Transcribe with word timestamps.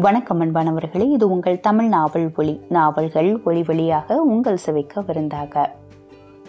வணக்கம் 0.00 0.40
அன்பானவர்களே 0.40 1.10
இது 1.10 1.30
உங்கள் 1.30 1.60
தமிழ் 1.60 1.88
நாவல் 1.88 2.30
ஒளி 2.36 2.60
நாவல்கள் 2.68 3.40
ஒளி 3.44 3.62
வழியாக 3.62 4.22
உங்கள் 4.22 4.58
செவிக்க 4.66 5.04
விருந்தாக. 5.06 5.74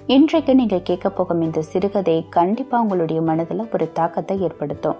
இன்றைக்கு 0.08 0.56
நீங்கள் 0.56 0.82
கேட்க 0.82 1.10
போகும் 1.10 1.42
இந்த 1.42 1.62
சிறுகதை 1.62 2.26
கண்டிப்பாக 2.30 2.84
உங்களுடைய 2.84 3.22
மனதில் 3.22 3.68
ஒரு 3.74 3.92
தாக்கத்தை 3.92 4.42
ஏற்படுத்தும். 4.42 4.96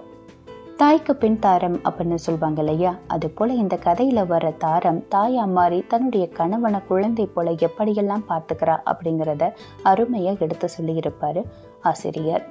தாய்க்கு 0.76 1.16
பின் 1.16 1.38
தாரம் 1.38 1.78
அப்படின்னு 1.84 2.14
சொல்லுவாங்க 2.14 2.60
இல்லையா? 2.60 2.94
அது 3.06 3.30
போல 3.30 3.52
இந்த 3.52 3.78
கதையில 3.84 4.26
வர 4.26 4.50
தாரம் 4.50 5.04
தாயா 5.14 5.46
மாறி 5.46 5.84
தன்னுடைய 5.88 6.28
கணவனை 6.28 6.80
குழந்தை 6.88 7.26
போல 7.26 7.50
எப்படியெல்லாம் 7.50 8.26
பார்த்துக்கிறா 8.28 8.78
அப்படிங்கிறத 8.92 9.52
அருமையா 9.84 10.38
எடுத்து 10.38 10.68
சொல்லியிருப்பாரு 10.78 11.42
ஆசிரியர். 11.82 12.46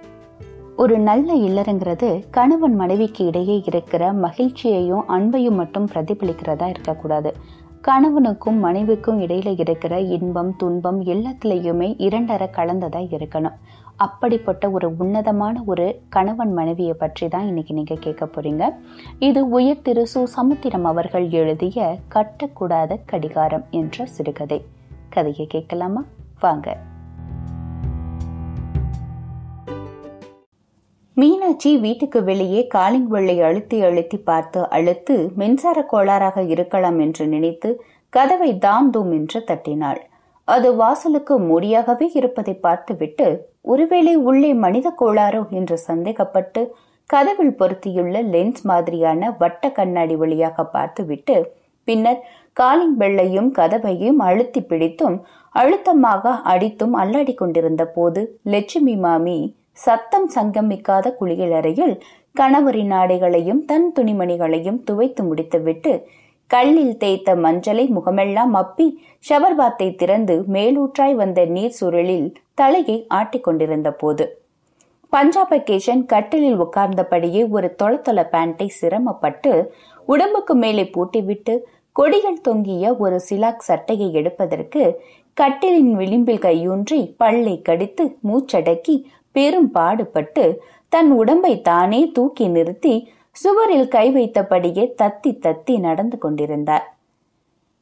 ஒரு 0.81 0.99
நல்ல 0.99 1.33
இல்லறங்கிறது 1.33 2.23
கணவன் 2.31 2.75
மனைவிக்கு 2.75 3.25
இடையே 3.25 3.61
இருக்கிற 3.65 4.13
மகிழ்ச்சியையும் 4.13 5.03
அன்பையும் 5.09 5.55
மட்டும் 5.55 5.87
பிரதிபலிக்கிறதா 5.93 6.67
இருக்கக்கூடாது. 6.67 7.35
கணவனுக்கும் 7.81 8.59
மனைவிக்கும் 8.59 9.21
இடையில 9.21 9.59
இருக்கிற 9.59 9.99
இன்பம் 9.99 10.55
துன்பம் 10.55 11.03
எல்லாத்துலேயுமே 11.03 11.95
இரண்டர 11.97 12.47
கலந்ததா 12.57 12.99
இருக்கணும். 12.99 13.53
அப்படிப்பட்ட 13.95 14.69
ஒரு 14.69 14.95
உன்னதமான 14.97 15.63
ஒரு 15.65 16.01
கணவன் 16.09 16.53
மனைவியை 16.53 16.93
பற்றி 16.93 17.27
தான் 17.27 17.47
இன்னைக்கு 17.47 17.73
நீங்க 17.73 17.95
கேட்க 17.95 18.25
போறீங்க. 18.25 18.69
இது 19.19 19.49
உயர் 19.49 19.81
திரு 19.81 20.01
சு. 20.01 20.23
சமுத்திரம் 20.23 20.85
அவர்கள் 20.85 21.29
எழுதிய 21.29 21.97
கட்டக்கூடாத 22.15 22.99
கடிகாரம் 23.05 23.65
என்ற 23.69 24.05
சிறுகதை. 24.05 24.65
கதையை 25.09 25.47
கேட்கலாமா? 25.47 26.03
வாங்க. 26.39 26.77
மீனாட்சி 31.19 31.69
வீட்டுக்கு 31.77 32.19
வெளியே 32.23 32.59
காலிங் 32.67 33.07
வெள்ளை 33.07 33.35
அழுத்தி 33.41 33.77
அழுத்தி 33.83 34.17
பார்த்து 34.19 34.59
அழுத்து 34.69 35.15
மின்சார 35.35 35.77
கோளாறாக 35.91 36.43
இருக்கலாம் 36.47 36.99
என்று 36.99 37.23
நினைத்து 37.25 37.69
கதவை 38.13 38.49
தாம் 38.57 38.89
தூம் 38.91 39.11
என்று 39.11 39.39
தட்டினாள். 39.43 40.01
அது 40.47 40.69
வாசலுக்கு 40.75 41.35
மூடியாகவே 41.39 42.07
இருப்பதை 42.13 42.53
பார்த்துவிட்டு 42.57 43.27
ஒருவேளை 43.65 44.13
உள்ளே 44.29 44.51
மனித 44.55 44.87
கோளாறோ 45.01 45.41
என்று 45.51 45.77
சந்தேகப்பட்டு 45.87 46.61
கதவில் 47.09 47.55
பொருத்தியுள்ள 47.55 48.21
லென்ஸ் 48.33 48.63
மாதிரியான 48.63 49.31
வட்ட 49.39 49.71
கண்ணாடி 49.71 50.15
வழியாக 50.15 50.63
பார்த்துவிட்டு 50.73 51.37
பின்னர் 51.87 52.21
காலிங் 52.57 52.97
வெள்ளையும் 52.97 53.49
கதவையும் 53.51 54.19
அழுத்தி 54.21 54.61
பிடித்தும் 54.63 55.17
அழுத்தமாக 55.55 56.33
அடித்தும் 56.51 56.95
அல்லாடி 56.95 57.33
கொண்டிருந்த 57.33 57.83
போது 57.89 58.21
லட்சுமி 58.45 58.95
மாமி 58.97 59.39
சத்தம் 59.79 60.27
சங்கமிக்காத 60.35 61.07
குளியலறையில் 61.19 61.95
கணவரின் 62.35 62.93
ஆடைகளையும் 62.93 63.61
தன் 63.65 63.87
துணிமணிகளையும் 63.95 64.81
துவைத்து 64.83 65.21
முடித்துவிட்டு 65.23 65.93
கல்லில் 66.49 66.95
தேய்த்த 66.97 67.29
மஞ்சளை 67.35 67.85
முகமெல்லாம் 67.89 68.53
அப்பி 68.55 68.87
ஷவர் 69.25 69.55
பாத்தை 69.55 69.87
திறந்து 69.95 70.35
மேலூற்றாய் 70.49 71.15
வந்த 71.15 71.39
நீர் 71.49 71.75
சுருளில் 71.79 72.29
தலையை 72.53 72.97
ஆட்டிக்கொண்டிருந்த 73.13 73.89
போது 73.93 74.25
பஞ்சாபகேஷன் 75.13 76.01
கட்டிலில் 76.05 76.59
உட்கார்ந்தபடியே 76.59 77.43
ஒரு 77.49 77.67
தொளத்தொல 77.79 78.23
பேண்டை 78.29 78.67
சிரமப்பட்டு 78.73 79.51
உடம்புக்கு 80.07 80.53
மேலே 80.55 80.83
பூட்டிவிட்டு 80.93 81.53
கொடிகள் 81.95 82.41
தொங்கிய 82.41 82.91
ஒரு 82.97 83.17
சிலாக் 83.27 83.65
சட்டையை 83.65 84.09
எடுப்பதற்கு 84.13 84.83
கட்டிலின் 85.37 85.93
விளிம்பில் 85.93 86.43
கையூன்றி 86.43 86.99
பல்லை 87.17 87.55
கடித்து 87.61 88.05
மூச்சடக்கி 88.23 88.95
பெரும் 89.31 89.71
பாடுபட்டு 89.71 90.61
தன் 90.89 91.11
உடம்பை 91.11 91.61
தானே 91.61 92.11
தூக்கி 92.11 92.47
நிறுத்தி 92.47 92.93
சுவரில் 93.31 93.87
கை 93.87 94.05
வைத்தபடியே 94.15 94.85
தத்தி 95.01 95.31
தத்தி 95.45 95.79
நடந்து 95.79 96.17
கொண்டிருந்தார். 96.17 96.85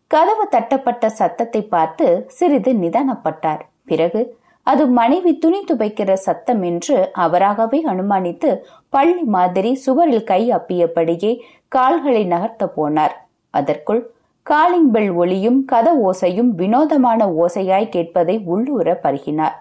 கதவு 0.08 0.48
தட்டப்பட்ட 0.52 1.06
சத்தத்தை 1.10 1.62
பார்த்து 1.62 2.26
சிறிது 2.28 2.74
நிதானப்பட்டார். 2.74 3.62
பிறகு 3.86 4.22
அது 4.64 4.88
மனைவி 4.88 5.38
துணி 5.38 5.64
துவைக்கிற 5.68 6.14
சத்தம் 6.14 6.62
என்று 6.62 7.12
அவராகவே 7.14 7.80
அனுமானித்து 7.86 8.50
பள்ளி 8.90 9.24
மாதிரி 9.36 9.76
சுவரில் 9.76 10.24
கை 10.24 10.42
அப்பியபடியே 10.52 11.32
கால்களை 11.68 12.24
நகர்த்த 12.26 12.70
போனார். 12.78 13.16
அதற்குள் 13.54 14.02
காலிங் 14.44 14.92
பெல் 14.92 15.12
ஒளியும் 15.12 15.66
கத 15.72 15.88
ஓசையும் 16.04 16.52
வினோதமான 16.60 17.26
ஓசையாய் 17.44 17.94
கேட்பதை 17.96 18.36
உள்ளூர 18.46 19.00
பருகினார். 19.04 19.56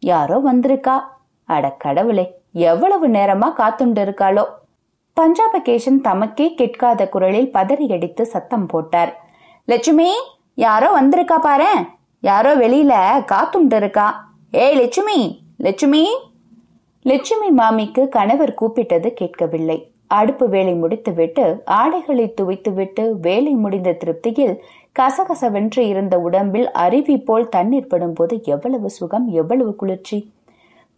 யாரோ 0.00 0.38
வந்திருக்கா? 0.38 0.96
அட 1.44 1.70
கடவுளே 1.70 2.26
எவ்வளவு 2.52 3.08
நேரமா 3.08 3.48
காத்துண்டு 3.60 4.02
இருக்காளோ 4.04 4.44
பஞ்சாபகேஷன் 5.20 5.98
தமக்கே 6.04 6.54
கேட்காத 6.54 7.08
குரலில் 7.08 7.50
பதறியடித்து 7.52 8.22
சத்தம் 8.22 8.66
போட்டார். 8.66 9.12
லட்சுமி 9.64 10.08
யாரோ 10.54 11.00
வந்திருக்கா 11.00 11.38
பாரு? 11.38 11.72
யாரோ 12.20 12.56
வெளியில 12.56 12.94
காத்துண்டு 13.32 13.76
இருக்கா 13.76 14.32
ஏய் 14.50 14.74
லட்சுமி 14.74 15.18
லட்சுமி. 15.56 16.04
லட்சுமி 17.02 17.48
மாமிக்கு 17.50 18.08
கணவர் 18.08 18.54
கூப்பிட்டது 18.60 19.08
கேட்கவில்லை. 19.12 19.92
அடுப்பு 20.06 20.48
வேலை 20.48 20.74
முடித்துவிட்டு 20.74 21.62
ஆடைகளை 21.64 22.34
துவைத்துவிட்டு 22.40 23.10
வேலை 23.20 23.52
முடிந்த 23.52 23.92
திருப்தியில் 23.92 24.54
கசகசவென்று 24.98 25.78
இருந்த 25.78 26.18
உடம்பில் 26.18 26.70
அருவி 26.70 27.16
போல் 27.18 27.48
தண்ணீர் 27.48 27.90
படும்போது 27.90 28.42
எவ்வளவு 28.42 28.90
சுகம் 28.90 29.26
எவ்வளவு 29.28 29.74
குளிர்ச்சி. 29.74 30.18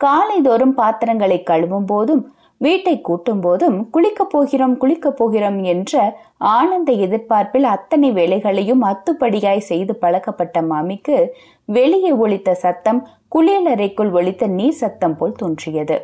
காலைதோறும் 0.00 0.74
பாத்திரங்களை 0.80 1.38
கழுவும் 1.42 1.86
போதும் 1.86 2.22
வீட்டை 2.60 2.94
கூட்டும் 3.00 3.40
போதும் 3.40 3.76
குளிக்கப் 3.94 4.30
போகிறோம் 4.30 4.74
குளிக்கப் 4.82 5.16
போகிறோம் 5.16 5.58
என்ற 5.62 5.94
ஆனந்த 6.36 6.90
எதிர்பார்ப்பில் 7.06 7.66
அத்தனை 7.72 8.08
வேலைகளையும் 8.12 8.82
அத்துப்படியாய் 8.82 9.68
செய்து 9.70 9.94
பழக்கப்பட்ட 9.94 10.62
மாமிக்கு 10.62 11.16
வெளியே 11.64 12.12
ஒழித்த 12.12 12.54
சத்தம் 12.54 13.00
குளியலறைக்குள் 13.34 14.10
ஒழித்த 14.10 14.46
நீர் 14.58 14.80
சத்தம் 14.82 15.16
போல் 15.16 15.32
தோன்றியது. 15.32 15.96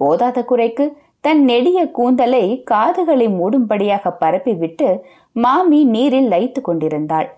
போதாத 0.00 0.44
குறைக்கு 0.44 0.86
தன் 1.20 1.42
நெடிய 1.44 1.78
கூந்தலை 1.90 2.44
காதுகளை 2.64 3.28
மூடும்படியாக 3.28 4.12
பரப்பிவிட்டு 4.20 4.88
மாமி 5.36 5.80
நீரில் 5.94 6.30
லைத்து 6.30 6.60
கொண்டிருந்தாள். 6.60 7.28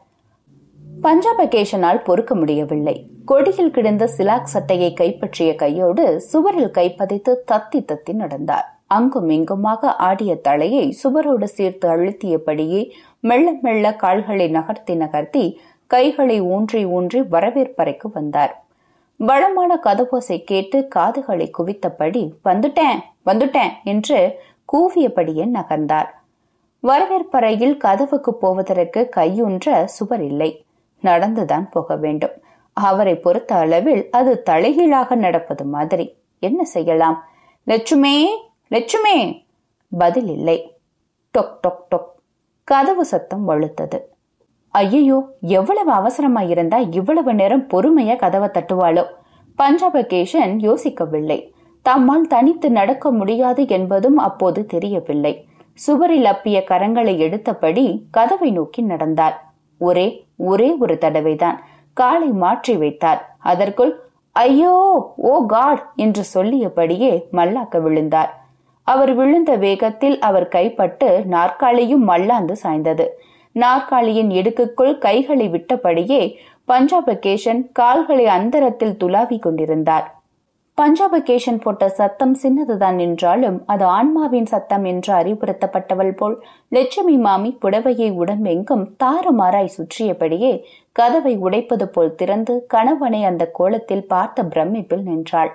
பஞ்சாபகேஷனால் 1.02 2.04
பொறுக்க 2.04 2.34
முடியவில்லை. 2.34 3.10
கொடியில் 3.24 3.70
கிடந்த 3.70 4.10
சிலாக் 4.16 4.52
சட்டையை 4.52 4.92
கைப்பற்றிய 4.92 5.54
கையோடு 5.54 6.20
சுவரில் 6.20 6.70
கைப்பதைத்து 6.70 7.36
தத்தி 7.52 7.80
தத்தி 7.80 8.12
நடந்தார். 8.12 8.78
அங்கும் 8.86 9.28
இங்குமாக 9.28 9.94
ஆடிய 9.96 10.36
தலையை 10.36 10.96
சுவரோடு 11.02 11.44
சேர்த்து 11.44 11.88
அழுத்தியபடியே 11.88 12.90
மெல்ல 13.20 13.52
மெல்ல 13.60 13.94
கால்களை 13.94 14.48
நகர்த்தி 14.48 14.94
நகர்த்தி 14.94 15.60
கைகளை 15.86 16.40
ஊன்றி 16.40 16.84
ஊன்றி 16.84 17.20
வரவேற்பறைக்கு 17.20 18.08
வந்தார். 18.12 18.64
வளமான 19.16 19.80
கதவோசை 19.84 20.44
கேட்டு 20.44 20.88
காதுகளை 20.88 21.50
குவித்தபடி 21.58 22.32
வந்துட்டேன் 22.44 23.00
வந்துட்டேன் 23.26 23.72
என்று 23.84 24.40
கூவியபடியே 24.72 25.44
நகர்ந்தார். 25.46 26.08
வரவேற்பறையில் 26.80 27.76
கதவுக்கு 27.76 28.34
போவதற்கு 28.34 29.08
கையுன்ற 29.16 29.84
சுவர் 29.84 30.22
இல்லை. 30.22 30.50
நடந்துதான் 31.02 31.70
போக 31.70 31.96
வேண்டும். 31.96 32.32
அவரை 32.72 33.16
பொறுத்த 33.16 33.54
அளவில் 33.54 34.08
அது 34.10 34.42
தலைகீழாக 34.42 35.14
நடப்பது 35.14 35.64
மாதிரி. 35.64 36.16
என்ன 36.38 36.64
செய்யலாம்? 36.64 37.26
லட்சுமே 37.66 38.26
லட்சுமே! 38.70 39.46
பதில் 39.92 40.28
இல்லை. 40.28 40.78
டொக் 41.38 41.56
டொக் 41.66 41.84
டொக். 41.90 42.08
கதவு 42.64 43.04
சத்தம் 43.04 43.48
வலுத்தது 43.48 43.98
ஐயோ 44.74 45.18
எவ்வளவு 45.40 45.90
அவசரமா 45.90 46.40
இருந்தா 46.40 46.78
இவ்வளவு 46.78 47.34
நேரம் 47.34 47.68
பொறுமையா 47.68 48.16
கதவை 48.16 48.48
தட்டுவாளோ? 48.48 49.04
பஞ்சாபகேஷன் 49.58 50.52
யோசிக்கவில்லை. 50.58 51.38
தம்மால் 51.84 52.26
தனித்து 52.26 52.70
நடக்க 52.70 53.10
முடியாது 53.10 53.68
என்பதும் 53.68 54.16
அப்போது 54.16 54.66
தெரியவில்லை. 54.66 55.32
சுவரில் 55.72 56.24
அப்பிய 56.24 56.58
கரங்களை 56.70 57.14
எடுத்தபடி 57.26 58.04
கதவை 58.10 58.50
நோக்கி 58.50 58.82
நடந்தார் 58.82 59.36
ஒரே 59.80 60.27
ஒரே 60.38 60.76
ஒரு 60.78 60.98
தடவைதான் 61.00 61.58
காலை 61.92 62.28
மாற்றி 62.28 62.76
வைத்தார். 62.76 63.36
அதற்குள் 63.38 64.00
ஐயோ 64.32 64.74
ஓ 65.16 65.46
காட் 65.46 65.92
என்று 65.96 66.24
சொல்லியபடியே 66.34 67.12
மல்லாக்க 67.32 67.80
விழுந்தார். 67.80 68.30
அவர் 68.84 69.14
விழுந்த 69.14 69.56
வேகத்தில் 69.56 70.18
அவர் 70.18 70.48
கைப்பட்டு 70.48 71.08
நாற்காலியும் 71.28 72.04
மல்லாந்து 72.10 72.56
சாய்ந்தது. 72.62 73.06
நாற்காலியின் 73.52 74.30
இடுக்குக்குள் 74.30 74.98
கைகளை 74.98 75.48
விட்டபடியே 75.48 76.36
பஞ்சாபகேஷன் 76.68 77.60
கால்களை 77.72 78.26
அந்தரத்தில் 78.26 78.96
துலாவிக் 79.04 79.42
கொண்டிருந்தார். 79.42 80.06
பஞ்சாபகேஷன் 80.78 81.60
போட்ட 81.62 81.84
சத்தம் 81.88 82.34
சின்னதுதான் 82.34 82.98
என்றாலும் 82.98 83.56
அது 83.66 83.84
ஆன்மாவின் 83.84 84.46
சத்தம் 84.46 84.84
என்று 84.84 85.10
அறிவுறுத்தப்பட்டவள் 85.14 86.12
போல். 86.12 86.36
லட்சுமி 86.68 87.16
மாமி 87.16 87.50
புடவையை 87.62 88.10
உடம்பெங்கும் 88.12 88.84
தாறுமாறாய் 89.04 89.74
சுற்றியபடியே 89.76 90.52
கதவை 90.92 91.34
உடைப்பது 91.36 91.86
போல் 91.88 92.14
திறந்து 92.14 92.54
கணவனை 92.66 93.22
அந்த 93.24 93.44
கோலத்தில் 93.50 94.06
பார்த்த 94.06 94.44
பிரமிப்பில் 94.44 95.04
நின்றாள். 95.08 95.52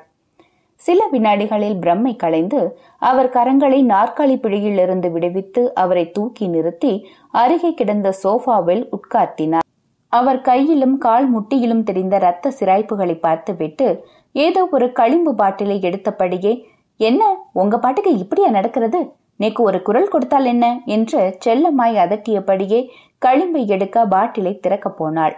சில 0.81 0.99
வினாடிகளில் 1.11 1.77
பிரம்மை 1.79 2.13
களைந்து 2.15 2.61
அவர் 3.01 3.29
கரங்களை 3.29 3.79
நாற்காலி 3.93 4.35
பிடியிலிருந்து 4.35 5.09
விடுவித்து 5.11 5.61
அவரை 5.73 6.05
தூக்கி 6.11 6.47
நிறுத்தி 6.47 6.93
அருகே 7.33 7.71
கிடந்த 7.73 8.09
சோஃபாவில் 8.23 8.83
உட்கார்த்தினார். 8.97 9.67
அவர் 10.13 10.41
கையிலும் 10.41 10.97
கால் 10.97 11.27
முட்டியிலும் 11.35 11.83
தெரிந்த 11.83 12.15
இரத்த 12.17 12.51
சிராய்ப்புகளை 12.59 13.15
பார்த்துவிட்டு 13.19 13.87
ஏதோ 14.35 14.61
ஒரு 14.71 14.91
களிம்பு 14.91 15.31
பாட்டிலை 15.35 15.77
எடுத்தபடியே 15.81 16.53
என்ன 16.99 17.23
உங்க 17.51 17.75
பாட்டுக்கு 17.79 18.17
இப்படியா 18.17 18.49
நடக்கிறது? 18.49 18.99
நேக்கு 19.39 19.61
ஒரு 19.61 19.81
குரல் 19.81 20.07
கொடுத்தால் 20.07 20.45
என்ன? 20.45 20.65
என்று 20.85 21.37
செல்லமாய் 21.45 21.95
அதட்டியபடியே 21.97 22.79
களிம்பை 23.25 23.61
எடுக்க 23.67 24.05
பாட்டிலை 24.05 24.59
திறக்கப் 24.59 24.97
போனாள். 24.97 25.35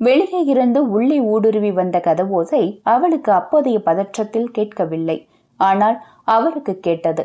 வெளியே 0.00 0.40
இருந்து 0.44 0.80
உள்ளே 0.90 1.18
ஊடுருவி 1.20 1.72
வந்த 1.72 1.98
கதவோசை 1.98 2.62
அவளுக்கு 2.82 3.32
அப்போதைய 3.32 3.78
பதற்றத்தில் 3.78 4.50
கேட்கவில்லை. 4.50 5.18
ஆனால் 5.60 5.96
அவருக்கு 6.24 6.74
கேட்டது. 6.80 7.22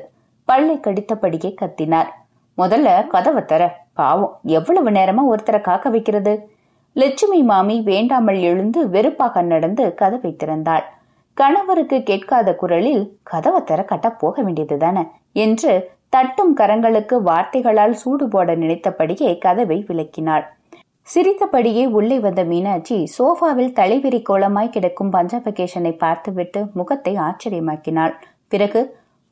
பல்லை 0.47 0.75
கடித்தபடியே 0.77 1.51
கத்தினார் 1.61 2.09
முதல்ல 2.57 3.07
கதவை 3.07 3.43
தர. 3.45 3.63
பாவம் 3.93 4.33
எவ்வளவு 4.43 4.89
நேரமா 4.91 5.23
ஒருத்தரை 5.31 5.61
காக்க 5.61 5.89
வைக்கிறது? 5.89 6.33
லட்சுமி 6.95 7.39
மாமி 7.43 7.75
வேண்டாமல் 7.85 8.39
எழுந்து 8.41 8.89
வெறுப்பாக 8.89 9.41
நடந்து 9.41 9.93
கதவை 9.93 10.31
திறந்தாள். 10.43 10.85
கணவருக்கு 11.33 12.03
கேட்காத 12.03 12.55
குரலில் 12.55 13.17
கதவை 13.23 13.63
தர 13.63 13.85
கட்ட 13.85 14.11
போக 14.11 14.43
வேண்டியதுதானே 14.43 15.03
என்று 15.31 15.71
தட்டும் 16.09 16.55
கரங்களுக்கு 16.55 17.15
வார்த்தைகளால் 17.21 17.91
சூடு 17.91 18.27
போட 18.27 18.55
நினைத்தபடியே 18.55 19.37
கதவை 19.37 19.85
விளக்கினாள். 19.87 20.43
சிரித்தபடியே 21.01 21.85
உள்ளே 21.85 22.19
வந்த 22.19 22.43
மீனாட்சி 22.43 22.97
சோஃபாவில் 23.17 23.73
தலைவிரி 23.73 24.19
கோலமாய் 24.29 24.69
கிடக்கும் 24.69 25.13
பஞ்சாபகேஷனை 25.13 25.97
பார்த்துவிட்டு 25.97 26.65
முகத்தை 26.73 27.15
ஆச்சரியமாக்கினாள். 27.15 28.13
பிறகு 28.47 28.81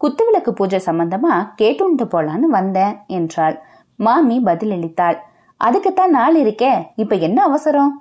குத்துவிளக்கு 0.01 0.49
பூஜை 0.49 0.79
சம்பந்தமா? 0.85 1.33
கேட்டுண்டு 1.61 2.05
போலான்னு 2.13 2.47
வந்தேன் 2.49 2.95
என்றாள். 3.07 3.55
மாமி 3.95 4.37
பதிலளித்தாள். 4.39 5.17
அதுக்குத்தான் 5.57 6.09
நாள் 6.09 6.37
இருக்கே 6.43 6.73
இப்ப 6.95 7.15
என்ன 7.15 7.43
அவசரம்? 7.43 7.93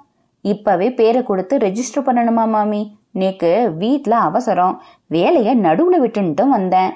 இப்பவே 0.44 0.88
பேரை 0.90 1.22
கொடுத்து 1.22 1.56
ரெஜிஸ்டர் 1.58 2.06
பண்ணணுமா 2.06 2.46
மாமி? 2.48 2.82
நேக்கு 3.14 3.74
வீட்ல 3.74 4.16
அவசரம். 4.16 4.82
வேலைய 5.06 5.56
நடுவுல 5.56 5.94
விட்டுன்ட்டும் 5.98 6.48
வந்தேன். 6.48 6.92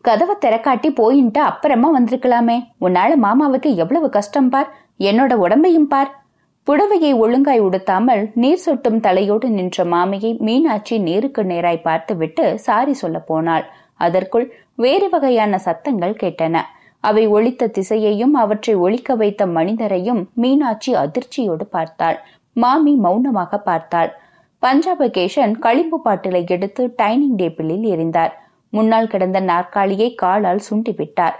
கதவை 0.00 0.36
திறக்காட்டி 0.40 0.88
போயின்ட்டு 0.88 1.38
அப்புறமா 1.38 2.00
வந்திருக்கலாமே. 2.00 2.66
உன்னால 2.80 3.12
மாமாவுக்கு 3.22 3.74
எவ்வளவு 3.74 4.08
கஷ்டம் 4.08 4.48
பார். 4.48 4.74
என்னோட 4.98 5.32
உடம்பையும் 5.34 5.88
பார். 5.88 6.22
புடவையை 6.66 7.16
ஒழுங்காய் 7.16 7.60
உடுத்தாமல் 7.60 8.30
நீர் 8.34 8.62
சொட்டும் 8.66 9.00
தலையோடு 9.00 9.50
நின்ற 9.50 9.84
மாமியை 9.84 10.36
மீனாட்சி 10.38 10.98
நேருக்கு 10.98 11.42
நேராய் 11.42 11.82
பார்த்துவிட்டு 11.82 12.58
சாரி 12.58 12.92
சொல்ல 12.92 13.18
போனாள். 13.18 13.64
அதற்குள் 13.94 14.54
வேறு 14.74 15.08
வகையான 15.10 15.58
சத்தங்கள் 15.58 16.14
கேட்டன. 16.22 16.60
அவை 17.00 17.26
ஒழித்த 17.26 17.66
திசையையும் 17.66 18.34
அவற்றை 18.34 18.74
ஒழிக்க 18.74 19.14
வைத்த 19.14 19.46
மனிதரையும் 19.46 20.28
மீனாட்சி 20.34 20.94
அதிர்ச்சியோடு 20.94 21.62
பார்த்தாள். 21.70 22.18
மாமி 22.52 22.94
மௌனமாக 22.94 23.58
பார்த்தாள். 23.58 24.12
பஞ்சாபகேஷன் 24.64 25.54
களிம்பு 25.64 25.96
பாட்டிலை 26.04 26.40
எடுத்து 26.54 26.82
டைனிங் 27.00 27.38
டேபிளில் 27.40 27.82
எரிந்தார் 27.94 28.32
முன்னால் 28.72 29.10
கிடந்த 29.12 29.38
நாற்காலியை 29.50 30.06
காலால் 30.22 30.62
சுண்டிவிட்டார். 30.68 31.36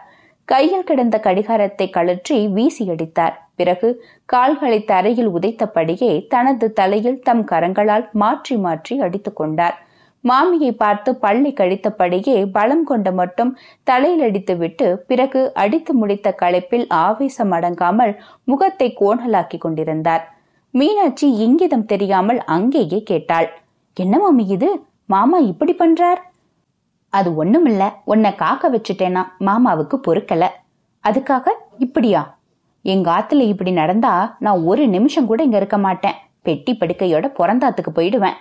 கையில் 0.48 0.86
கிடந்த 0.88 1.16
கடிகாரத்தை 1.26 1.86
கழற்றி 1.94 2.36
வீசி 2.56 2.84
அடித்தார். 2.94 3.36
பிறகு 3.58 3.88
கால்களை 4.32 4.78
தரையில் 4.90 5.30
உதைத்தபடியே 5.36 6.10
தனது 6.34 6.66
தலையில் 6.80 7.18
தம் 7.28 7.44
கரங்களால் 7.52 8.04
மாற்றி 8.22 8.56
மாற்றி 8.66 8.94
அடித்துக் 9.06 9.38
கொண்டார். 9.40 9.76
மாமியை 10.24 10.72
பார்த்து 10.82 11.10
பள்ளி 11.24 11.50
கழித்தபடியே 11.60 12.36
பலம் 12.58 12.84
கொண்ட 12.90 13.08
மட்டும் 13.20 13.50
தலையில் 13.90 14.22
அடித்துவிட்டு 14.28 14.86
பிறகு 15.10 15.40
அடித்து 15.64 15.94
முடித்த 16.02 16.36
களைப்பில் 16.42 16.86
ஆவேசம் 17.06 17.54
அடங்காமல் 17.58 18.14
முகத்தை 18.44 18.88
கோணலாக்கி 19.00 19.58
கொண்டிருந்தார். 19.64 20.24
மீனாட்சி 20.76 21.26
இங்கிதம் 21.46 21.84
தெரியாமல் 21.84 22.44
அங்கேயே 22.44 23.02
கேட்டாள். 23.02 23.48
என்ன 23.94 24.18
மாமி 24.18 24.46
இது? 24.46 24.86
மாமா 25.06 25.38
இப்படி 25.38 25.74
பண்றார்? 25.78 26.20
அது 27.08 27.44
ஒண்ணுமில்ல. 27.44 27.92
உன்னை 28.04 28.34
காக்க 28.34 28.70
வச்சுட்டேனா? 28.70 29.22
மாமாவுக்கு 29.40 29.96
பொறுக்கல. 30.06 30.44
அதுக்காக? 31.04 31.46
இப்படியா? 31.78 32.38
எங்க 32.82 33.10
ஆத்துல 33.12 33.40
இப்படி 33.40 33.70
நடந்தா 33.70 34.36
நான் 34.38 34.62
ஒரு 34.62 34.88
நிமிஷம் 34.88 35.26
கூட 35.26 35.42
இங்க 35.42 35.56
இருக்க 35.56 35.78
மாட்டேன். 35.78 36.12
பெட்டி 36.42 36.72
படுக்கையோட 36.72 37.28
பிறந்தாத்துக்கு 37.38 37.92
போயிடுவேன். 37.94 38.38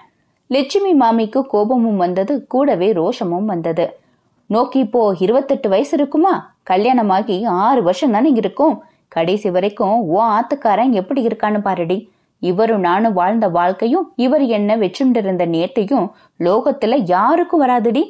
லட்சுமி 0.48 0.94
மாமிக்கு 0.94 1.46
கோபமும் 1.46 1.98
வந்தது 1.98 2.48
கூடவே 2.48 2.94
ரோஷமும் 2.94 3.46
வந்தது. 3.46 3.98
நோக்கி 4.46 4.80
இப்போ 4.80 5.16
இருபத்தெட்டு 5.20 5.70
வயசு 5.70 5.98
இருக்குமா? 5.98 6.56
கல்யாணமாகி 6.70 7.46
ஆறு 7.46 7.84
வருஷம் 7.84 8.12
தானே 8.12 8.30
இருக்கும். 8.30 8.84
கடைசி 9.08 9.50
வரைக்கும் 9.50 10.00
ஓ 10.00 10.24
ஆத்துக்காரன் 10.24 10.92
எப்படி 10.92 11.28
இருக்கான்னு 11.28 11.62
பாருடி. 11.62 12.12
இவரும் 12.50 12.84
நானும் 12.88 13.18
வாழ்ந்த 13.20 13.48
வாழ்க்கையும் 13.58 14.06
இவர் 14.26 14.44
என்ன 14.58 14.78
வச்சுண்டிருந்த 14.78 15.46
நேட்டையும் 15.56 16.08
லோகத்துல 16.40 16.98
யாருக்கும் 17.14 17.64
வராதுடி. 17.64 18.04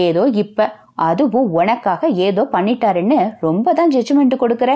ஏதோ 0.00 0.22
இப்ப 0.42 0.68
அதுவும் 1.08 1.48
உனக்காக 1.58 2.08
ஏதோ 2.26 2.42
பண்ணிட்டாருன்னு 2.52 3.18
ரொம்ப 3.40 3.72
தான் 3.72 3.92
ஜட்ஜ்மெண்ட் 3.94 4.42
கொடுக்கற. 4.42 4.72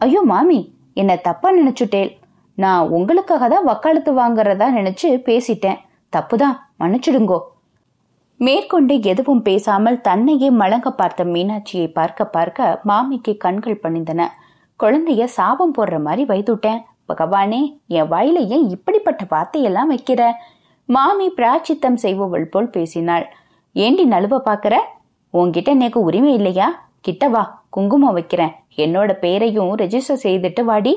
ஐயோ 0.00 0.20
மாமி 0.32 0.58
என்ன 0.94 1.12
தப்பா 1.28 1.48
நினைச்சுட்டேல் 1.58 2.10
நான் 2.58 2.88
உங்களுக்காக 2.88 3.48
தான் 3.48 3.68
வக்காலத்து 3.70 4.12
வாங்குறதா 4.12 4.66
நினைச்சு 4.78 5.08
பேசிட்டேன். 5.28 5.78
தப்புதான் 6.12 6.56
மன்னிச்சிடுங்கோ. 6.80 7.38
மேற்கொண்டு 8.40 8.94
எதுவும் 9.02 9.42
பேசாமல் 9.42 10.00
தன்னையே 10.00 10.48
மழங்க 10.60 10.88
பார்த்த 10.90 11.24
மீனாட்சியை 11.34 11.86
பார்க்க 11.92 12.26
பார்க்க 12.36 12.68
மாமிக்கு 12.90 13.32
கண்கள் 13.36 13.82
பணிந்தன. 13.82 14.20
குழந்தைய 14.80 15.24
சாபம் 15.36 15.74
போடுற 15.78 15.96
மாதிரி 16.02 16.24
வைத்துட்டேன் 16.24 16.80
பகவானே 17.08 17.60
என் 17.88 18.10
வாயில 18.10 18.38
ஏன் 18.48 18.66
இப்படிப்பட்ட 18.68 19.24
வார்த்தையெல்லாம் 19.30 19.90
வைக்கிற? 19.90 20.22
மாமி 20.88 21.26
பிராச்சித்தம் 21.30 21.98
செய்பவள் 22.02 22.44
போல் 22.44 22.70
பேசினாள். 22.70 23.26
ஏண்டி 23.72 24.04
நழுவ 24.06 24.36
பாக்குற? 24.44 24.74
உன்கிட்ட 25.34 25.68
எனக்கு 25.68 26.00
உரிமை 26.02 26.32
இல்லையா? 26.34 26.68
கிட்ட 27.00 27.28
வா 27.28 27.42
குங்குமம் 27.70 28.12
வைக்கிறேன். 28.12 28.54
என்னோட 28.76 29.12
பேரையும் 29.12 29.72
ரெஜிஸ்டர் 29.76 30.22
செய்துட்டு 30.22 30.62
வாடி. 30.62 30.92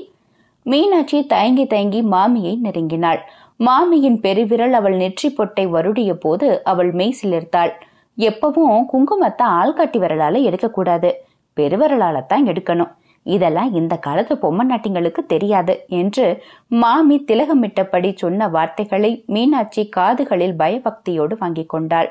மீனாட்சி 0.65 1.19
தயங்கி 1.25 1.65
தயங்கி 1.67 2.01
மாமியை 2.01 2.53
நெருங்கினாள். 2.63 3.21
மாமியின் 3.57 4.19
பெருவிரல் 4.19 4.73
அவள் 4.73 4.95
நெற்றி 4.95 5.29
பொட்டை 5.29 5.67
வருடிய 5.67 6.11
போது 6.13 6.47
அவள் 6.63 6.91
மெய் 6.91 7.17
சிலிர்த்தாள் 7.21 7.73
எப்பவும் 8.17 8.85
குங்குமத்தை 8.91 9.45
ஆள்காட்டி 9.61 9.97
விரலால 9.99 10.41
எடுக்கக்கூடாது. 10.41 11.09
பெருவிரலால 11.57 12.25
தான் 12.25 12.45
எடுக்கணும். 12.45 12.91
இதெல்லாம் 13.23 13.73
இந்த 13.73 13.95
காலத்து 13.97 14.37
பொம்மை 14.37 14.63
நாட்டிங்களுக்கு 14.67 15.21
தெரியாது 15.25 15.73
என்று 15.87 16.43
மாமி 16.67 17.17
திலகமிட்டபடி 17.27 18.11
சொன்ன 18.15 18.47
வார்த்தைகளை 18.47 19.23
மீனாட்சி 19.27 19.89
காதுகளில் 19.89 20.55
பயபக்தியோடு 20.57 21.35
வாங்கிக் 21.39 21.69
கொண்டாள். 21.69 22.09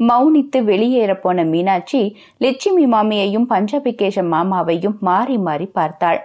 மௌனித்து 0.00 0.58
வெளியேற 0.64 1.12
போன 1.14 1.44
மீனாட்சி 1.44 2.16
லட்சுமி 2.38 2.86
மாமியையும் 2.86 3.46
பஞ்சபிகேஷ 3.48 4.24
மாமாவையும் 4.34 4.98
மாறி 4.98 5.38
மாறி 5.38 5.66
பார்த்தாள். 5.66 6.20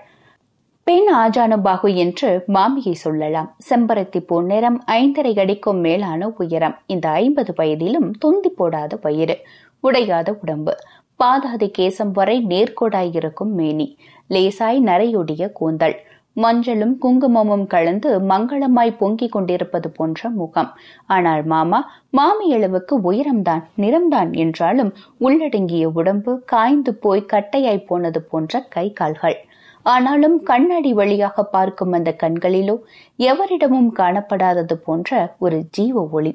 பெண் 0.83 1.09
ஆஜானுபாகு 1.15 1.95
என்று 1.95 2.29
மாமியை 2.47 2.91
சொல்லலாம். 2.91 3.55
செம்பருத்தி 3.69 4.19
பூ 4.19 4.41
நிறம் 4.41 4.83
ஐந்தரை 4.91 5.39
அடிக்கும் 5.39 5.79
மேலான 5.79 6.29
உயரம். 6.37 6.75
இந்த 6.85 7.09
ஐம்பது 7.09 7.53
வயதிலும் 7.57 8.09
தொந்தி 8.19 8.49
போடாத 8.49 8.99
வயிறு 9.01 9.37
உடையாத 9.83 10.29
உடம்பு. 10.41 10.75
பாதாதி 11.15 11.71
கேசம் 11.77 12.11
வரை 12.13 12.45
நேர்கோடாயிருக்கும் 12.49 13.53
மேனி. 13.59 13.97
லேசாய் 14.29 14.79
நரையொடிய 14.79 15.51
கூந்தல். 15.51 15.95
மஞ்சளும் 16.35 16.93
குங்குமமும் 16.97 17.65
கலந்து 17.67 18.19
மங்களமாய் 18.19 18.97
பொங்கிக் 18.97 19.31
கொண்டிருப்பது 19.31 19.89
போன்ற 19.89 20.29
முகம். 20.29 20.69
ஆனால் 21.05 21.43
மாமா 21.43 21.79
மாமி 22.09 22.53
அளவுக்கு 22.53 23.11
உயரம்தான் 23.11 23.63
நிறம்தான் 23.77 24.31
என்றாலும் 24.33 24.93
உள்ளடங்கிய 25.17 25.89
உடம்பு 25.89 26.33
காய்ந்து 26.45 26.93
போய் 26.95 27.29
கட்டையாய் 27.33 27.85
போனது 27.85 28.21
போன்ற 28.21 28.61
கை 28.69 28.87
கால்கள். 28.91 29.37
ஆனாலும் 29.85 30.43
கண்ணாடி 30.43 30.93
வழியாக 30.93 31.43
பார்க்கும் 31.43 31.91
அந்த 31.91 32.15
கண்களிலோ 32.23 32.75
எவரிடமும் 33.19 33.89
காணப்படாதது 33.99 34.73
போன்ற 34.73 35.35
ஒரு 35.39 35.59
ஜீவ 35.69 36.07
ஒளி. 36.11 36.33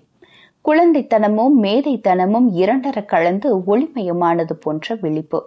குழந்தைத்தனமும் 0.64 1.54
மேதைத்தனமும் 1.62 2.48
இரண்டர 2.62 3.04
கலந்து 3.04 3.56
ஒளிமயமானது 3.58 4.52
போன்ற 4.52 4.94
விழிப்பு. 4.94 5.40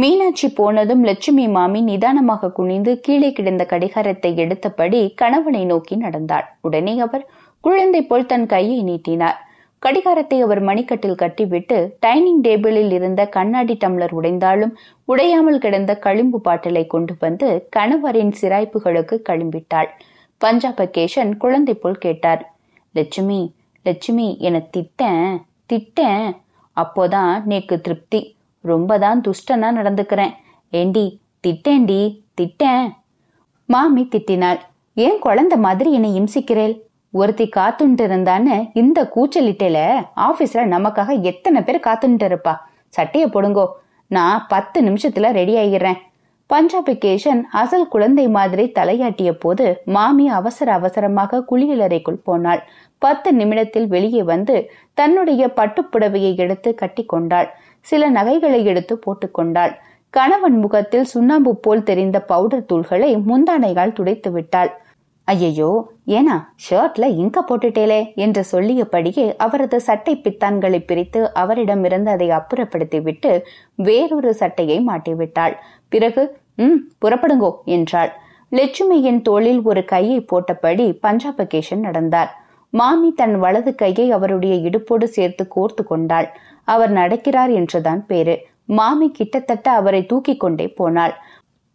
மீனாட்சி 0.00 0.48
போனதும் 0.48 1.02
லட்சுமி 1.02 1.48
மாமி 1.48 1.80
நிதானமாக 1.80 2.50
குனிந்து 2.50 3.00
கீழே 3.00 3.32
கிடந்த 3.32 3.64
கடிகாரத்தை 3.64 4.30
எடுத்தபடி 4.42 5.14
கணவனை 5.14 5.64
நோக்கி 5.64 5.96
நடந்தாள். 5.96 6.46
உடனே 6.60 6.98
அவர் 6.98 7.24
குழந்தை 7.60 8.02
போல் 8.02 8.26
தன் 8.26 8.46
கையை 8.46 8.82
நீட்டினார். 8.82 9.38
கடிகாரத்தை 9.78 10.40
அவர் 10.40 10.60
மணிக்கட்டில் 10.64 11.18
கட்டிவிட்டு 11.22 11.96
டைனிங் 12.00 12.42
டேபிளில் 12.42 12.92
இருந்த 12.92 13.26
கண்ணாடி 13.26 13.76
டம்ளர் 13.84 14.14
உடைந்தாலும் 14.18 14.76
உடையாமல் 15.04 15.58
கிடந்த 15.58 15.94
களிம்பு 15.98 16.40
பாட்டிலை 16.40 16.86
கொண்டு 16.86 17.16
வந்து 17.18 17.68
கணவரின் 17.76 18.34
சிராய்ப்புகளுக்கு 18.40 19.18
களிம்பிட்டாள். 19.30 19.90
பஞ்சாப 20.40 20.88
கேஷன் 20.98 21.36
குழந்தை 21.36 21.74
போல் 21.74 21.98
கேட்டார். 21.98 22.54
லட்சுமி 22.90 23.42
லட்சுமி 23.82 24.38
என 24.38 24.56
திட்டேன் 24.70 25.28
திட்டேன். 25.66 26.26
அப்போதான் 26.76 27.34
நேக்கு 27.50 27.80
திருப்தி. 27.80 28.35
ரொம்ப 28.66 28.98
தான் 28.98 29.22
துஷ்டனா 29.28 29.68
நடந்துக்கிறேன். 29.78 30.32
ஏண்டி? 30.70 31.04
திட்டேண்டி 31.46 32.00
திட்டேன். 32.40 32.86
மாமி 33.68 34.02
திட்டினாள். 34.10 34.60
ஏன் 34.94 35.18
குழந்தை 35.18 35.58
மாதிரி 35.58 35.92
என்னை 35.92 36.10
இம்சிக்கிறேள்? 36.20 36.74
ஒருத்தி 37.10 37.44
காத்துன்ட்டு 37.56 38.04
இருந்தான்னு 38.06 38.56
இந்த 38.74 39.00
கூச்சலிட்டேல 39.14 39.78
ஆபீஸ்ல 40.16 40.64
நமக்காக 40.74 41.20
எத்தனை 41.20 41.60
பேர் 41.62 41.86
காத்துன்ட்டு 41.86 42.26
இருப்பா 42.30 42.54
சட்டைய 42.96 43.24
போடுங்கோ. 43.34 43.66
நான் 44.16 44.44
பத்து 44.48 44.78
நிமிஷத்துல 44.82 45.30
ரெடி 45.38 45.54
ஆகிடுறேன் 45.56 45.98
பஞ்சாபிகேஷன் 46.50 47.40
அசல் 47.60 47.88
குழந்தை 47.88 48.28
மாதிரி 48.28 48.64
தலையாட்டிய 48.68 49.30
போது 49.38 49.64
மாமி 49.84 50.26
அவசர 50.28 50.68
அவசரமாக 50.72 51.40
குளியலறைக்குள் 51.50 52.20
போனாள். 52.22 52.62
பத்து 53.02 53.28
நிமிடத்தில் 53.32 53.88
வெளியே 53.88 54.22
வந்து 54.22 54.56
தன்னுடைய 54.94 55.42
பட்டுப்புடவையை 55.56 56.32
எடுத்து 56.36 56.70
கட்டி 56.74 57.04
கொண்டாள். 57.04 57.48
சில 57.80 58.08
நகைகளை 58.10 58.60
எடுத்து 58.64 58.94
போட்டுக்கொண்டாள் 58.96 59.74
கணவன் 60.14 60.56
முகத்தில் 60.56 61.10
சுண்ணாம்பு 61.12 61.52
போல் 61.56 61.82
தெரிந்த 61.82 62.18
பவுடர் 62.30 62.68
தூள்களை 62.72 63.10
முந்தானையால் 63.30 63.92
துடைத்து 63.92 64.30
விட்டாள். 64.30 64.70
ஐயையோ 65.28 65.70
ஏனா 66.06 66.34
ஷர்ட்ல 66.64 67.04
இங்க 67.16 67.38
போட்டுட்டேலே 67.40 68.00
என்று 68.14 68.42
சொல்லியபடியே 68.52 69.24
அவரது 69.36 69.78
சட்டை 69.80 70.14
பித்தான்களை 70.16 70.80
பிரித்து 70.84 71.20
அவரிடமிருந்து 71.32 72.10
அதை 72.10 72.28
அப்புறப்படுத்தி 72.30 72.98
விட்டு 73.02 73.32
வேறொரு 73.78 74.32
சட்டையை 74.34 74.78
மாட்டிவிட்டாள். 74.88 75.54
பிறகு 75.88 76.22
ம் 76.56 76.78
புறப்படுங்கோ 77.04 77.50
என்றாள். 77.76 78.12
லட்சுமியின் 78.52 79.20
தோளில் 79.22 79.62
ஒரு 79.62 79.82
கையை 79.84 80.18
போட்டபடி 80.32 80.86
பஞ்சாபகேஷன் 81.02 81.80
நடந்தார். 81.80 82.30
மாமி 82.72 83.10
தன் 83.12 83.36
வலது 83.38 83.72
கையை 83.74 84.06
அவருடைய 84.10 84.54
இடுப்போடு 84.68 85.06
சேர்த்து 85.16 85.44
கோர்த்து 85.56 85.82
கொண்டாள். 85.84 86.28
அவர் 86.64 86.92
நடக்கிறார் 86.92 87.52
என்றுதான் 87.52 88.02
பேரு 88.06 88.36
மாமி 88.78 89.08
கிட்டத்தட்ட 89.10 89.66
அவரை 89.70 90.00
தூக்கி 90.06 90.34
கொண்டே 90.36 90.66
போனாள். 90.78 91.14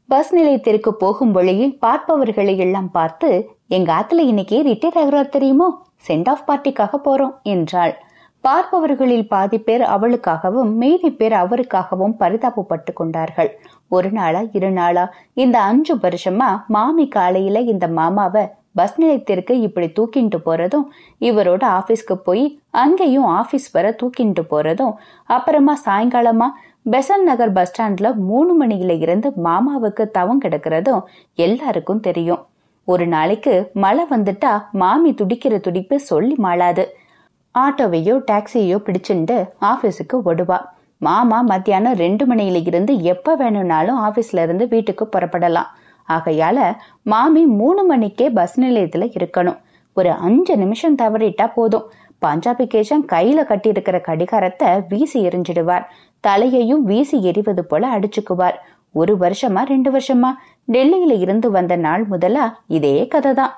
பஸ் 0.09 0.31
நிலையத்திற்கு 0.33 0.91
போகும் 0.93 1.31
வழியில் 1.31 1.77
பார்ப்பவர்களை 1.81 2.55
எல்லாம் 2.57 2.89
பார்த்து 2.91 3.29
எங்க 3.71 3.89
ஆத்துல 3.93 4.21
இன்னைக்கு 4.21 4.57
ரிட்டையர் 4.63 4.97
ஆகிறார் 5.01 5.29
தெரியுமோ? 5.29 5.67
சென்ட் 6.07 6.29
ஆஃப் 6.29 6.47
பார்ட்டிக்காக 6.47 6.97
போறோம் 7.05 7.35
என்றாள். 7.43 7.93
பார்ப்பவர்களில் 8.43 9.27
பாதி 9.27 9.57
பேர் 9.59 9.83
அவளுக்காகவும் 9.95 10.71
மீதி 10.73 11.09
பேர் 11.11 11.31
அவருக்காகவும் 11.31 12.15
பரிதாபப்பட்டு 12.19 12.93
கொண்டார்கள். 12.93 13.51
ஒரு 13.87 14.11
நாளா 14.11 14.41
இரு 14.51 14.71
நாளா 14.71 15.05
இந்த 15.33 15.57
அஞ்சு 15.61 15.95
வருஷமா 15.95 16.49
மாமி 16.67 17.07
காலையில 17.07 17.61
இந்த 17.73 17.87
மாமாவை 17.99 18.43
பஸ் 18.73 18.97
நிலையத்திற்கு 18.97 19.53
இப்படி 19.59 19.87
தூக்கிட்டு 19.87 20.39
போறதும் 20.45 20.85
இவரோட 21.21 21.63
ஆபீஸ்க்கு 21.79 22.17
போய் 22.27 22.45
அங்கேயும் 22.83 23.29
ஆபீஸ் 23.39 23.71
வர 23.71 23.95
தூக்கிட்டு 24.03 24.45
போறதும் 24.53 24.93
அப்புறமா 25.29 25.75
சாயங்காலமா 25.85 26.47
பெசன் 26.91 27.27
நகர் 27.29 27.51
பஸ் 27.51 27.71
ஸ்டாண்ட்ல 27.71 28.15
மூணு 28.29 28.53
மணியில 28.61 28.99
இருந்து 28.99 29.29
மாமாவுக்கு 29.43 30.05
தவம் 30.11 30.41
கிடக்கிறதும் 30.41 31.03
எல்லாருக்கும் 31.39 31.99
தெரியும். 31.99 32.41
ஒரு 32.87 33.07
நாளைக்கு 33.07 33.53
மழை 33.73 34.03
வந்துட்டா 34.09 34.51
மாமி 34.71 35.11
துடிக்கிற 35.11 35.59
துடிப்பு 35.59 35.99
சொல்லி 35.99 36.35
மாளாது. 36.43 36.85
ஆட்டோவையோ 37.55 38.15
டாக்ஸியோ 38.31 38.77
பிடிச்சுண்டு 38.85 39.35
ஆபீஸுக்கு 39.61 40.17
ஓடுவா. 40.25 40.57
மாமா 40.97 41.41
மத்தியானம் 41.41 41.93
ரெண்டு 41.93 42.25
மணியில 42.25 42.67
இருந்து 42.67 43.01
எப்ப 43.01 43.35
வேணும்னாலும் 43.35 43.99
ஆபீஸ்ல 43.99 44.43
இருந்து 44.43 44.67
வீட்டுக்கு 44.67 45.09
புறப்படலாம். 45.15 45.69
ஆகையால 46.09 46.59
மாமி 47.03 47.45
மூணு 47.45 47.83
மணிக்கே 47.83 48.29
பஸ் 48.29 48.61
நிலையத்துல 48.61 49.07
இருக்கணும். 49.19 49.59
ஒரு 49.93 50.11
அஞ்சு 50.11 50.57
நிமிஷம் 50.57 50.97
தவறிட்டா 50.97 51.51
போதும். 51.53 51.87
பஞ்சாபிகேஷன் 52.25 53.05
கையில 53.11 53.39
கட்டியிருக்கிற 53.49 54.01
கடிகாரத்தை 54.01 54.67
வீசி 54.89 55.27
எரிஞ்சிடுவார் 55.27 55.85
தலையையும் 56.27 56.83
வீசி 56.83 57.23
எறிவது 57.23 57.65
போல 57.65 57.99
அடிச்சுக்குவார். 57.99 58.57
ஒரு 58.91 59.13
வருஷமா 59.19 59.61
ரெண்டு 59.65 59.89
வருஷமா? 59.91 60.29
டெல்லியில 60.67 61.13
இருந்து 61.19 61.47
வந்த 61.51 61.75
நாள் 61.75 62.03
முதலா 62.05 62.45
இதே 62.67 62.95
கதை 63.07 63.33
தான் 63.33 63.55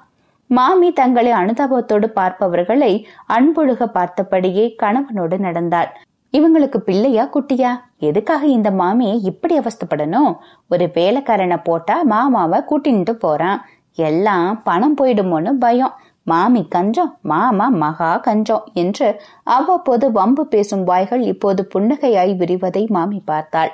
மாமி 0.49 0.89
தங்களை 0.91 1.31
அனுதாபத்தோடு 1.31 2.07
பார்ப்பவர்களை 2.15 2.93
அன்பொழுக 3.27 3.85
பார்த்தபடியே 3.93 4.65
கணவனோடு 4.81 5.37
நடந்தாள். 5.37 5.89
இவங்களுக்கு 6.33 6.77
பிள்ளையா 6.77 7.23
குட்டியா? 7.25 7.71
எதுக்காக 7.99 8.43
இந்த 8.47 8.69
மாமி 8.71 9.09
இப்படி 9.21 9.55
அவஸ்தப்படணும்? 9.59 10.31
ஒரு 10.69 10.85
வேலைக்காரனை 10.93 11.57
போட்டா 11.63 11.95
மாமாவை 12.03 12.59
கூட்டின்ட்டு 12.69 13.13
போறான். 13.25 13.61
எல்லாம் 13.97 14.49
பணம் 14.63 14.97
போயிடுமோன்னு 15.01 15.53
பயம். 15.59 15.95
மாமி 16.23 16.61
கஞ்சம் 16.67 17.11
மாமா 17.21 17.65
மகா 17.83 18.11
கஞ்சம் 18.17 18.65
என்று 18.73 19.07
அவ்வப்போது 19.55 20.05
வம்பு 20.11 20.43
பேசும் 20.47 20.83
வாய்கள் 20.83 21.23
இப்போது 21.31 21.61
புன்னகையாய் 21.73 22.33
விரிவதை 22.35 22.83
மாமி 22.89 23.21
பார்த்தாள். 23.25 23.71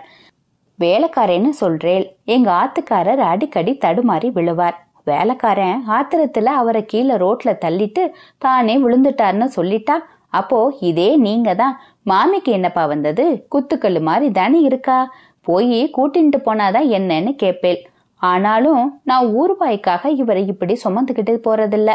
வேலைக்காரன்னு 0.80 1.50
சொல்றேன் 1.50 2.16
எங்க 2.26 2.50
ஆத்துக்காரர் 2.52 3.18
அடிக்கடி 3.18 3.78
தடுமாறி 3.86 4.32
விழுவார். 4.32 4.78
வேலைக்காரன் 5.04 5.84
ஆத்திரத்துல 5.88 6.46
அவரை 6.46 6.86
கீழே 6.86 7.16
ரோட்ல 7.16 7.58
தள்ளிட்டு 7.66 8.12
தானே 8.38 8.78
விழுந்துட்டார்னு 8.78 9.48
சொல்லிட்டா? 9.56 9.96
அப்போ 10.30 10.78
இதே 10.80 11.16
நீங்க 11.16 11.56
தான் 11.56 11.80
மாமிக்கு 12.04 12.52
என்னப்பா 12.52 12.86
வந்தது? 12.86 13.48
குத்துக்கல்லு 13.56 14.02
மாதிரி 14.02 14.32
தானே 14.32 14.60
இருக்கா? 14.60 15.12
போய் 15.42 15.92
கூட்டின்ட்டு 15.98 16.40
போனாதான் 16.46 16.88
என்னன்னு 16.90 17.36
கேட்பேன் 17.36 17.82
ஆனாலும் 18.16 19.02
நான் 19.04 19.26
ஊர்வாய்க்காக 19.26 20.06
இவரை 20.06 20.48
இப்படி 20.48 20.80
சுமந்துக்கிட்டு 20.84 21.34
போறதில்ல. 21.48 21.92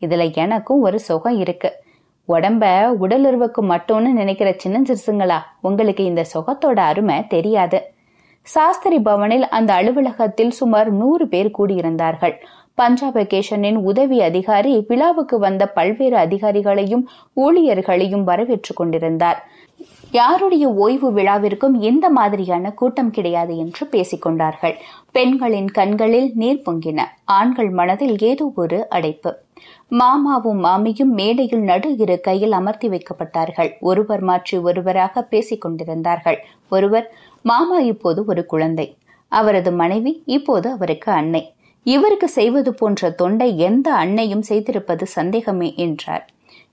இதுல 0.00 0.34
எனக்கும் 0.34 0.80
ஒரு 0.80 0.98
சுகம் 0.98 1.38
இருக்கு. 1.38 1.70
உடம்ப 2.28 2.64
உடலுறவுக்கு 2.86 3.62
மட்டும்னு 3.64 4.12
நினைக்கிற 4.12 4.54
சின்ன 4.56 4.80
சிறுசுங்களா 4.80 5.38
உங்களுக்கு 5.60 6.04
இந்த 6.04 6.24
சுகத்தோட 6.34 6.76
அருமை 6.76 7.26
தெரியாது. 7.26 7.94
சாஸ்திரி 8.54 8.98
பவனில் 8.98 9.46
அந்த 9.48 9.70
அலுவலகத்தில் 9.72 10.50
சுமார் 10.50 10.88
நூறு 10.92 11.24
பேர் 11.28 11.50
கூடியிருந்தார்கள். 11.58 12.34
பஞ்சாப் 12.74 13.16
வெகேஷனின் 13.16 13.78
உதவி 13.90 14.18
அதிகாரி 14.22 14.84
விழாவுக்கு 14.88 15.36
வந்த 15.38 15.62
பல்வேறு 15.68 16.16
அதிகாரிகளையும் 16.16 17.04
ஊழியர்களையும் 17.36 18.24
வரவேற்றுக் 18.30 18.78
கொண்டிருந்தார். 18.80 19.38
யாருடைய 20.10 20.66
ஓய்வு 20.68 21.08
விழாவிற்கும் 21.12 21.74
இந்த 21.80 22.06
மாதிரியான 22.10 22.70
கூட்டம் 22.72 23.10
கிடையாது 23.10 23.56
என்று 23.56 23.84
பேசிக்கொண்டார்கள் 23.90 24.76
பெண்களின் 25.10 25.70
கண்களில் 25.70 26.28
நீர் 26.34 26.62
பொங்கின 26.66 27.00
ஆண்கள் 27.38 27.70
மனதில் 27.70 28.16
ஏதோ 28.18 28.52
ஒரு 28.54 28.78
அடைப்பு. 28.88 29.32
மாமாவும் 29.88 30.60
மாமியும் 30.64 31.12
மேடையில் 31.18 31.62
நடு 31.62 31.96
இரு 31.96 32.16
கையில் 32.20 32.52
அமர்த்தி 32.52 32.88
வைக்கப்பட்டார்கள். 32.88 33.70
ஒருவர் 33.80 34.20
மாற்றி 34.20 34.56
ஒருவராக 34.58 35.22
பேசிக் 35.22 35.60
கொண்டிருந்தார்கள். 35.60 36.38
ஒருவர் 36.68 37.06
மாமா 37.46 37.78
இப்போது 37.92 38.20
ஒரு 38.24 38.42
குழந்தை. 38.46 38.86
அவரது 39.32 39.70
மனைவி 39.72 40.12
இப்போது 40.36 40.68
அவருக்கு 40.76 41.10
அன்னை. 41.12 41.42
இவருக்கு 41.86 42.28
செய்வது 42.28 42.70
போன்ற 42.74 43.10
தொண்டை 43.10 43.48
எந்த 43.68 43.88
அன்னையும் 44.02 44.44
செய்திருப்பது 44.48 45.04
சந்தேகமே 45.16 45.68
என்றார். 45.84 46.24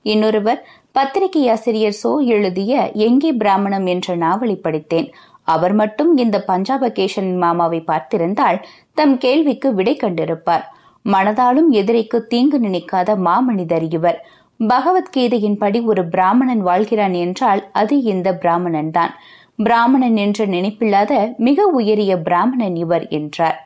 இன்னொருவர் 0.06 0.62
பத்திரிகை 0.92 1.44
ஆசிரியர் 1.50 2.00
சோ 2.02 2.12
எழுதிய 2.36 2.74
எங்கே 3.08 3.32
பிராமணம் 3.34 3.86
என்ற 3.86 4.16
நாவலை 4.16 4.56
படித்தேன். 4.56 5.08
அவர் 5.48 5.74
மட்டும் 5.74 6.12
இந்த 6.18 6.38
பஞ்சாபகேஷன் 6.48 7.32
மாமாவை 7.38 7.80
பார்த்திருந்தால் 7.90 8.60
தம் 8.94 9.16
கேள்விக்கு 9.18 9.70
விடை 9.74 9.96
கண்டிருப்பார். 10.04 10.66
மனதாலும் 11.06 11.70
எதிரைக்கு 11.72 12.18
தீங்கு 12.28 12.58
நினைக்காத 12.60 13.16
மாமனிதர் 13.28 13.88
இவர். 13.98 14.20
பகவத்கீதையின்படி 14.60 15.80
ஒரு 15.92 16.02
பிராமணன் 16.08 16.62
வாழ்கிறான் 16.68 17.16
என்றால் 17.26 17.62
அது 17.72 17.96
இந்த 18.14 18.30
பிராமணன் 18.44 18.92
தான் 18.92 19.14
பிராமணன் 19.60 20.18
என்ற 20.18 20.46
நினைப்பில்லாத 20.46 21.34
மிக 21.38 21.66
உயரிய 21.66 22.14
பிராமணன் 22.18 22.76
இவர் 22.76 23.08
என்றார். 23.08 23.58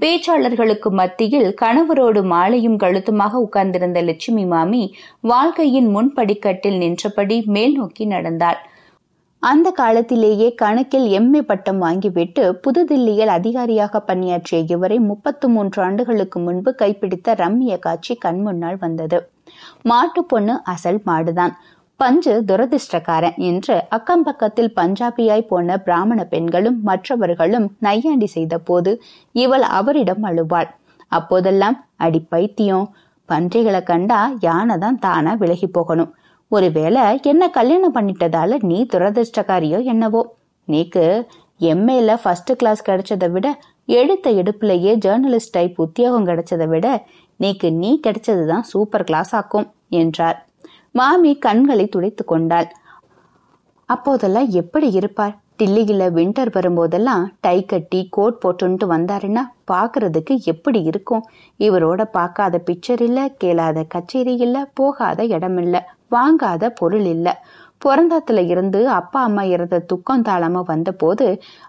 பேச்சாளர்களுக்கு 0.00 0.88
மத்தியில் 0.90 1.48
கணவரோடு 1.62 2.20
மாலையும் 2.24 2.78
கழுத்துமாக 2.78 3.40
உட்கார்ந்திருந்த 3.46 4.02
லட்சுமி 4.02 4.44
மாமி 4.44 4.82
வாழ்க்கையின் 5.20 5.88
முன்படிக்கட்டில் 5.96 6.78
நின்றபடி 6.78 7.42
மேல் 7.46 7.74
நோக்கி 7.76 8.06
நடந்தாள். 8.06 8.60
அந்த 9.42 9.68
காலத்திலேயே 9.70 10.54
கணக்கில் 10.54 11.06
எம்ஏ 11.18 11.40
பட்டம் 11.40 11.80
வாங்கிவிட்டு 11.82 12.44
புதுதில்லியில் 12.64 13.32
அதிகாரியாக 13.38 14.00
பணியாற்றிய 14.00 14.60
இவரை 14.66 14.98
முப்பத்து 14.98 15.48
மூன்று 15.48 15.82
ஆண்டுகளுக்கு 15.82 16.40
முன்பு 16.40 16.74
கைப்பிடித்த 16.78 17.34
ரம்மிய 17.34 17.78
காட்சி 17.78 18.18
கண்முன்னால் 18.24 18.78
வந்தது. 18.78 19.18
மாட்டு 19.82 20.24
பொண்ணு 20.24 20.54
அசல் 20.64 21.00
மாடுதான். 21.06 21.54
பஞ்சு 22.04 22.32
துரதிர்ஷ்டக்காரன் 22.48 23.36
என்று 23.48 23.76
அக்கம் 23.96 24.24
பக்கத்தில் 24.26 24.74
பஞ்சாபியாய் 24.78 25.48
போன 25.50 25.76
பிராமண 25.86 26.20
பெண்களும் 26.32 26.78
மற்றவர்களும் 26.88 27.66
நையாண்டி 27.86 28.28
செய்த 28.34 28.54
போது 28.68 28.92
இவள் 29.34 29.64
அவரிடம் 29.78 30.24
அழுவாள். 30.30 30.68
அப்போதெல்லாம் 31.12 31.76
அடி 32.04 32.20
பைத்தியம் 32.32 32.86
பன்றிகளை 33.28 33.80
கண்டா 33.90 34.20
யானை 34.46 34.76
தான் 34.84 34.98
தானா 35.04 35.32
விலகி 35.42 35.68
போகணும். 35.76 36.10
ஒருவேளை 36.52 37.04
என்ன 37.32 37.42
கல்யாணம் 37.58 37.96
பண்ணிட்டதால 37.96 38.58
நீ 38.70 38.78
துரதிர்ஷ்டக்காரியோ 38.92 39.78
என்னவோ? 39.92 40.22
நீக்கு 40.68 41.04
எம்ஏல 41.72 42.12
ஃபர்ஸ்ட் 42.22 42.52
கிளாஸ் 42.60 42.86
கிடைச்சதை 42.88 43.28
விட 43.34 43.48
எடுத்த 43.98 44.26
எடுப்புலயே 44.40 44.92
ஜேர்னலிஸ்ட் 45.04 45.54
டைப் 45.56 45.78
உத்தியோகம் 45.84 46.28
கிடைச்சதை 46.30 46.66
விட 46.74 46.88
நீக்கு 47.42 47.70
நீ 47.82 47.92
கிடைச்சதுதான் 48.06 48.66
சூப்பர் 48.72 49.06
கிளாஸ் 49.10 49.32
ஆக்கும் 49.40 49.68
என்றார். 50.00 50.38
மாமி 50.94 51.30
கண்களை 51.36 51.86
துடைத்து 51.88 52.24
கொண்டாள். 52.24 52.68
அப்போதெல்லாம் 53.88 54.50
எப்படி 54.54 54.88
இருப்பார்? 54.92 55.32
டில்லியில 55.56 56.04
வின்டர் 56.10 56.50
வரும்போதெல்லாம் 56.54 57.24
டை 57.40 57.58
கட்டி 57.64 58.00
கோட் 58.10 58.40
போட்டுன்ட்டு 58.42 58.86
வந்தாருன்னா 58.86 59.42
பாக்குறதுக்கு 59.66 60.34
எப்படி 60.44 60.80
இருக்கும்? 60.82 61.24
இவரோட 61.60 62.02
பார்க்காத 62.10 62.62
பிக்சர் 62.66 63.02
இல்ல 63.02 63.28
கேளாத 63.38 63.84
கச்சேரி 63.88 64.34
இல்ல 64.38 64.64
போகாத 64.74 65.26
இடம் 65.26 65.58
இல்ல 65.58 65.76
வாங்காத 66.10 66.64
பொருள் 66.80 67.06
இல்ல. 67.06 67.28
பிறந்தாத்துல 67.82 68.42
இருந்து 68.48 68.80
அப்பா 68.90 69.20
அம்மா 69.22 69.42
இருந்த 69.46 69.78
துக்கம் 69.90 70.24
தாளமா 70.24 70.60
வந்த 70.66 70.90
போது 70.94 71.26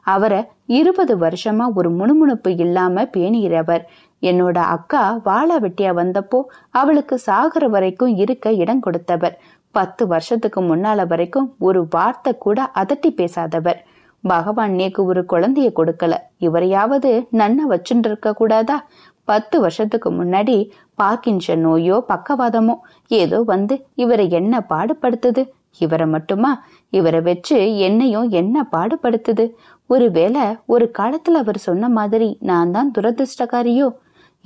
அவரை 0.07 0.39
இருபது 0.71 1.13
வருஷமா 1.17 1.65
ஒரு 1.75 1.89
முணுமுணுப்பு 1.91 2.51
இல்லாம 2.57 3.05
பேணுகிறவர் 3.13 3.83
என்னோட 4.21 4.57
அக்கா 4.57 5.21
வாழா 5.23 5.59
வெட்டியா 5.59 5.91
வந்தப்போ 5.93 6.43
அவளுக்கு 6.71 7.19
சாகுற 7.25 7.65
வரைக்கும் 7.69 8.15
இருக்க 8.15 8.53
இடம் 8.53 8.79
கொடுத்தவர். 8.79 9.35
பத்து 9.71 10.07
வருஷத்துக்கு 10.07 10.61
முன்னால 10.61 11.07
வரைக்கும் 11.07 11.55
ஒரு 11.59 11.87
வார்த்தை 11.89 12.37
கூட 12.37 12.71
அதட்டி 12.75 13.09
பேசாதவர். 13.09 13.79
பகவான் 14.23 14.71
நேக்கு 14.71 15.01
ஒரு 15.05 15.25
குழந்தைய 15.33 15.69
கொடுக்கல. 15.75 16.13
இவரையாவது 16.39 17.27
நன்ன 17.29 17.67
வச்சுட்டு 17.67 18.05
இருக்க 18.05 18.33
கூடாதா? 18.33 18.77
பத்து 19.23 19.59
வருஷத்துக்கு 19.59 20.11
முன்னாடி 20.11 20.69
பார்க்கின்ற 20.93 21.55
நோயோ 21.55 22.05
பக்கவாதமோ 22.07 22.75
ஏதோ 23.07 23.41
வந்து 23.41 23.85
இவரை 23.95 24.29
என்ன 24.29 24.65
பாடுபடுத்துது? 24.69 25.43
இவரை 25.77 26.07
மட்டுமா? 26.07 26.63
இவரை 26.89 27.21
வச்சு 27.21 27.77
என்னையும் 27.77 28.29
என்ன 28.29 28.67
பாடுபடுத்துது? 28.71 29.45
ஒருவேளை 29.85 30.43
ஒரு 30.65 30.91
காலத்துல 30.97 31.41
அவர் 31.43 31.57
சொன்ன 31.57 31.89
மாதிரி 31.89 32.37
நான் 32.39 32.71
தான் 32.71 32.91
துரதிருஷ்டக்காரியோ? 32.97 33.87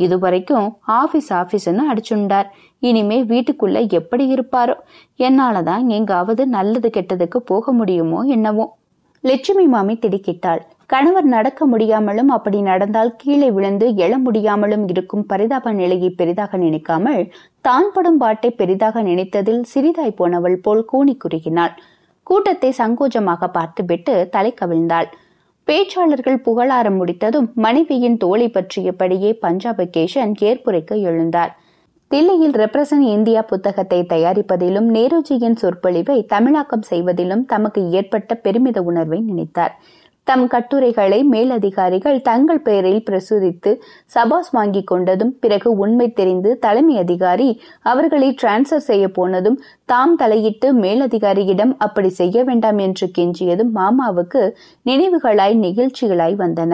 இதுவரைக்கும் 0.06 0.68
ஆபீஸ் 1.00 1.30
ஆபீஸ்னு 1.40 1.84
அடிச்சுண்டார். 1.92 2.48
இனிமே 2.90 3.20
வீட்டுக்குள்ள 3.32 3.78
எப்படி 4.00 4.26
இருப்பாரோ? 4.36 4.76
என்னாலதான் 5.28 5.86
எங்காவது 5.98 6.46
நல்லது 6.58 6.90
கெட்டதுக்கு 6.98 7.40
போக 7.52 7.72
முடியுமோ 7.80 8.20
என்னவோ. 8.36 8.66
லட்சுமி 9.24 9.66
மாமி 9.74 9.96
திடுக்கிட்டாள். 10.04 10.62
கணவர் 10.92 11.28
நடக்க 11.34 11.62
முடியாமலும் 11.72 12.32
அப்படி 12.36 12.60
நடந்தால் 12.70 13.12
கீழே 13.22 13.50
விழுந்து 13.56 13.88
எழ 14.06 14.14
முடியாமலும் 14.26 14.86
இருக்கும் 14.94 15.26
பரிதாப 15.32 15.74
நிலையை 15.80 16.10
பெரிதாக 16.20 16.58
நினைக்காமல் 16.58 17.24
தான் 17.68 17.90
படும் 17.96 18.20
பாட்டை 18.24 18.50
பெரிதாக 18.62 19.04
நினைத்ததில் 19.10 19.62
சிறிதாய் 19.74 20.18
போனவள் 20.20 20.58
போல் 20.66 20.84
கூனி 20.92 21.16
குறுகினாள். 21.24 21.74
கூட்டத்தை 22.28 22.72
சங்கோஜமாக 22.78 23.52
பார்த்துவிட்டு 23.58 24.16
தலை 24.36 24.54
கவிழ்ந்தாள். 24.62 25.10
பேச்சாளர்கள் 25.70 26.38
புகழாரம் 26.38 26.96
முடித்ததும் 26.96 27.52
மனைவியின் 27.56 28.18
தோழி 28.18 28.50
பற்றியபடியே 28.50 29.34
பஞ்சாப் 29.34 29.82
கேஷன் 29.98 30.32
ஏற்புரைக்கு 30.40 30.96
எழுந்தார். 31.10 31.52
தில்லியில் 32.12 32.56
ரெப்ரசன் 32.62 33.04
இந்தியா 33.16 33.42
புத்தகத்தை 33.42 34.00
தயாரிப்பதிலும் 34.10 34.88
நேருஜியின் 34.96 35.56
சொற்பொழிவை 35.56 36.26
தமிழாக்கம் 36.26 36.82
செய்வதிலும் 36.82 37.46
தமக்கு 37.46 37.90
ஏற்பட்ட 37.90 38.36
பெருமித 38.36 38.82
உணர்வை 38.82 39.20
நினைத்தார். 39.20 39.76
தம் 40.30 40.44
கட்டுரைகளை 40.48 41.18
மேலதிகாரிகள் 41.24 42.18
தங்கள் 42.22 42.62
பெயரில் 42.62 43.06
பிரசுரித்து 43.08 43.72
சபாஸ் 44.16 44.52
வாங்கிக் 44.52 44.90
கொண்டதும் 44.92 45.32
பிறகு 45.40 45.70
உண்மை 45.78 46.08
தெரிந்து 46.14 46.50
தலைமை 46.60 46.96
அதிகாரி 46.98 47.48
அவர்களை 47.82 48.30
டிரான்ஸ்பர் 48.42 48.86
செய்ய 48.90 49.06
போனதும் 49.08 49.58
தாம் 49.86 50.16
தலையிட்டு 50.16 50.70
மேலதிகாரியிடம் 50.76 51.74
அப்படி 51.78 52.12
செய்ய 52.20 52.44
வேண்டாம் 52.44 52.78
என்று 52.78 53.08
கெஞ்சியதும் 53.18 53.74
மாமாவுக்கு 53.80 54.44
நினைவுகளாய் 54.86 55.58
நிகழ்ச்சிகளாய் 55.66 56.38
வந்தன. 56.44 56.74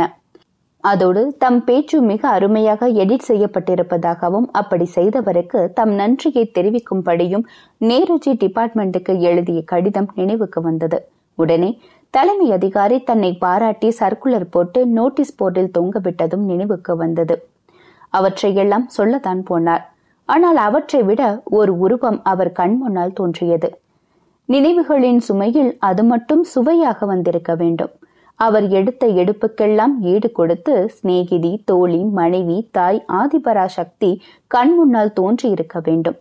அதோடு 0.84 1.22
தம் 1.38 1.64
பேச்சு 1.64 1.98
மிக 2.12 2.22
அருமையாக 2.30 2.90
எடிட் 3.04 3.28
செய்யப்பட்டிருப்பதாகவும் 3.30 4.48
அப்படி 4.52 4.86
செய்தவருக்கு 4.98 5.62
தம் 5.74 5.94
நன்றியை 6.02 6.46
தெரிவிக்கும்படியும் 6.58 7.46
நேருஜி 7.82 8.34
டிபார்ட்மெண்ட்டுக்கு 8.44 9.14
எழுதிய 9.30 9.62
கடிதம் 9.74 10.12
நினைவுக்கு 10.16 10.62
வந்தது. 10.62 11.00
உடனே 11.38 11.70
தலைமை 12.14 12.46
அதிகாரி 12.52 12.98
தன்னை 13.04 13.30
பாராட்டி 13.42 13.88
சர்க்குலர் 14.00 14.46
போட்டு 14.52 14.80
நோட்டீஸ் 14.98 15.34
போர்டில் 15.40 15.74
தொங்கவிட்டதும் 15.78 16.46
நினைவுக்கு 16.52 16.94
வந்தது. 16.96 17.36
அவற்றையெல்லாம் 18.14 18.86
சொல்லத்தான் 18.88 19.42
போனார். 19.50 19.84
ஆனால் 20.30 20.60
அவற்றை 20.68 21.02
விட 21.04 21.22
ஒரு 21.60 21.74
உருவம் 21.78 22.20
அவர் 22.32 22.52
கண் 22.52 22.78
முன்னால் 22.78 23.14
தோன்றியது. 23.14 23.70
நினைவுகளின் 24.50 25.22
சுமையில் 25.28 25.72
அது 25.90 26.04
மட்டும் 26.04 26.44
சுவையாக 26.54 27.06
வந்திருக்க 27.06 27.54
வேண்டும். 27.56 27.94
அவர் 28.40 28.68
எடுத்த 28.80 29.06
எடுப்புக்கெல்லாம் 29.22 29.96
ஈடு 30.14 30.30
கொடுத்து 30.32 30.76
சிநேகிதி 30.98 31.54
தோழி 31.66 32.02
மனைவி 32.20 32.58
தாய் 32.78 33.02
ஆதிபராசக்தி 33.22 34.12
கண் 34.56 34.74
முன்னால் 34.78 35.16
தோன்றியிருக்க 35.20 35.80
வேண்டும். 35.90 36.18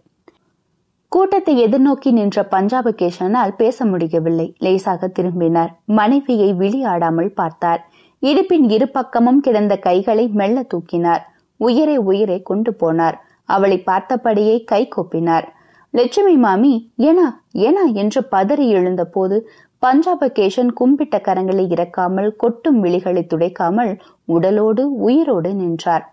கூட்டத்தை 1.15 1.53
எதிர்நோக்கி 1.65 2.11
நின்ற 2.13 2.39
பஞ்சாப 2.51 2.91
கேஷனால் 3.01 3.53
பேச 3.57 3.85
முடியவில்லை. 3.85 4.47
லேசாக 4.59 5.09
திரும்பினார். 5.09 5.71
மனைவியை 5.99 6.49
விழியாடாமல் 6.53 7.31
பார்த்தார். 7.35 7.81
இடுப்பின் 8.23 8.67
இரு 8.71 8.89
பக்கமும் 8.89 9.41
கிடந்த 9.41 9.75
கைகளை 9.77 10.25
மெல்ல 10.41 10.65
தூக்கினார். 10.73 11.23
உயிரை 11.61 11.97
உயிரை 12.11 12.43
கொண்டு 12.43 12.73
போனார். 12.83 13.17
அவளை 13.45 13.79
பார்த்தபடியே 13.87 14.57
கை 14.65 14.83
கொப்பினார். 14.97 15.47
லட்சுமி 15.95 16.37
மாமி 16.37 16.75
ஏனா 17.09 17.29
ஏனா 17.67 17.85
என்று 18.03 18.21
பதறி 18.31 18.69
எழுந்த 18.69 19.03
போது 19.05 19.37
பஞ்சாப 19.83 20.33
கேஷன் 20.39 20.71
கும்பிட்ட 20.81 21.17
கரங்களை 21.21 21.65
இறக்காமல் 21.75 22.31
கொட்டும் 22.37 22.79
விழிகளை 22.85 23.23
துடைக்காமல் 23.33 23.93
உடலோடு 24.37 24.85
உயிரோடு 25.09 25.53
நின்றார். 25.55 26.07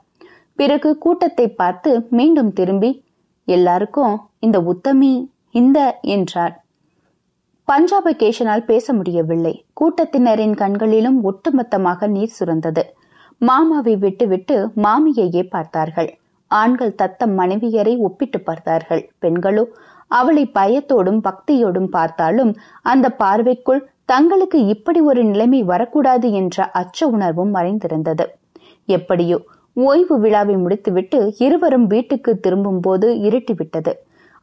பிறகு 0.60 0.92
கூட்டத்தை 0.98 1.48
பார்த்து 1.62 1.92
மீண்டும் 2.10 2.52
திரும்பி 2.54 2.92
எல்லாருக்கும் 3.48 4.16
இந்த 4.44 4.58
உத்தமி 4.72 5.12
இந்த 5.60 5.80
என்றார். 6.16 6.54
பஞ்சாப 7.68 8.14
கேஷனால் 8.22 8.64
பேச 8.70 8.94
முடியவில்லை. 8.94 9.54
கூட்டத்தினரின் 9.80 10.56
கண்களிலும் 10.62 11.20
ஒட்டுமொத்தமாக 11.30 12.08
நீர் 12.16 12.36
சுரந்தது. 12.38 12.84
மாமாவை 13.42 13.94
விட்டுவிட்டு 14.04 14.56
மாமியையே 14.86 15.44
பார்த்தார்கள். 15.56 16.10
ஆண்கள் 16.52 16.98
தத்தம் 17.02 17.34
மனைவியரை 17.40 17.94
ஒப்பிட்டு 18.08 18.40
பார்த்தார்கள். 18.42 19.04
பெண்களோ 19.24 19.64
அவளை 20.12 20.44
பயத்தோடும் 20.58 21.22
பக்தியோடும் 21.28 21.90
பார்த்தாலும் 21.90 22.52
அந்த 22.92 23.10
பார்வைக்குள் 23.22 23.82
தங்களுக்கு 24.06 24.60
இப்படி 24.74 25.00
ஒரு 25.10 25.22
நிலைமை 25.24 25.62
வரக்கூடாது 25.72 26.28
என்ற 26.40 26.66
அச்ச 26.82 27.08
உணர்வும் 27.16 27.52
மறைந்திருந்தது. 27.56 28.26
எப்படியோ 28.88 29.38
ஓய்வு 29.88 30.16
விழாவை 30.24 30.56
முடித்துவிட்டு 30.64 31.20
இருவரும் 31.46 31.86
வீட்டுக்கு 31.94 32.32
திரும்பும் 32.46 32.82
போது 32.86 33.10
இருட்டிவிட்டது. 33.28 33.92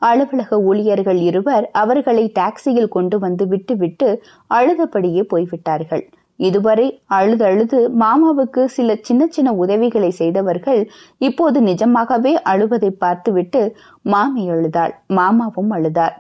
அலுவலக 0.03 0.61
ஊழியர்கள் 0.61 1.21
இருவர் 1.21 1.71
அவர்களை 1.73 2.33
டாக்ஸியில் 2.39 2.89
கொண்டு 2.89 3.19
வந்து 3.19 3.47
விட்டுவிட்டு 3.47 4.23
அழுதபடியே 4.55 5.23
போய்விட்டார்கள். 5.23 6.05
இதுவரை 6.37 7.03
அழுதழுது 7.11 7.79
மாமாவுக்கு 8.01 8.65
சில 8.65 8.97
சின்ன 9.01 9.27
சின்ன 9.27 9.53
உதவிகளை 9.53 10.11
செய்தவர்கள் 10.11 10.81
இப்போது 11.19 11.61
நிஜமாகவே 11.61 12.33
அழுவதை 12.43 12.91
பார்த்துவிட்டு 12.91 13.63
மாமி 14.03 14.51
அழுதாள். 14.51 14.95
மாமாவும் 15.09 15.71
அழுதார். 15.71 16.17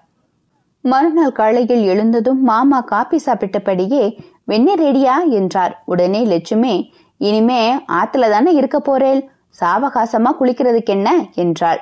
மறுநாள் 0.84 1.32
காலையில் 1.32 1.82
எழுந்ததும் 1.82 2.40
மாமா 2.42 2.80
காப்பி 2.80 3.18
சாப்பிட்டபடியே 3.26 4.02
வெந்நீர் 4.44 4.82
ரெடியா? 4.82 5.28
என்றார். 5.28 5.82
உடனே 5.84 6.24
லட்சுமி 6.24 6.74
இனிமே 7.20 7.76
ஆத்துல 7.76 8.30
தானே 8.30 8.52
இருக்க 8.52 8.80
போறேன் 8.80 9.20
சாவகாசமா 9.60 10.30
குளிக்கிறதுக்கு 10.40 10.84
என்ன? 10.84 11.10
என்றாள். 11.34 11.80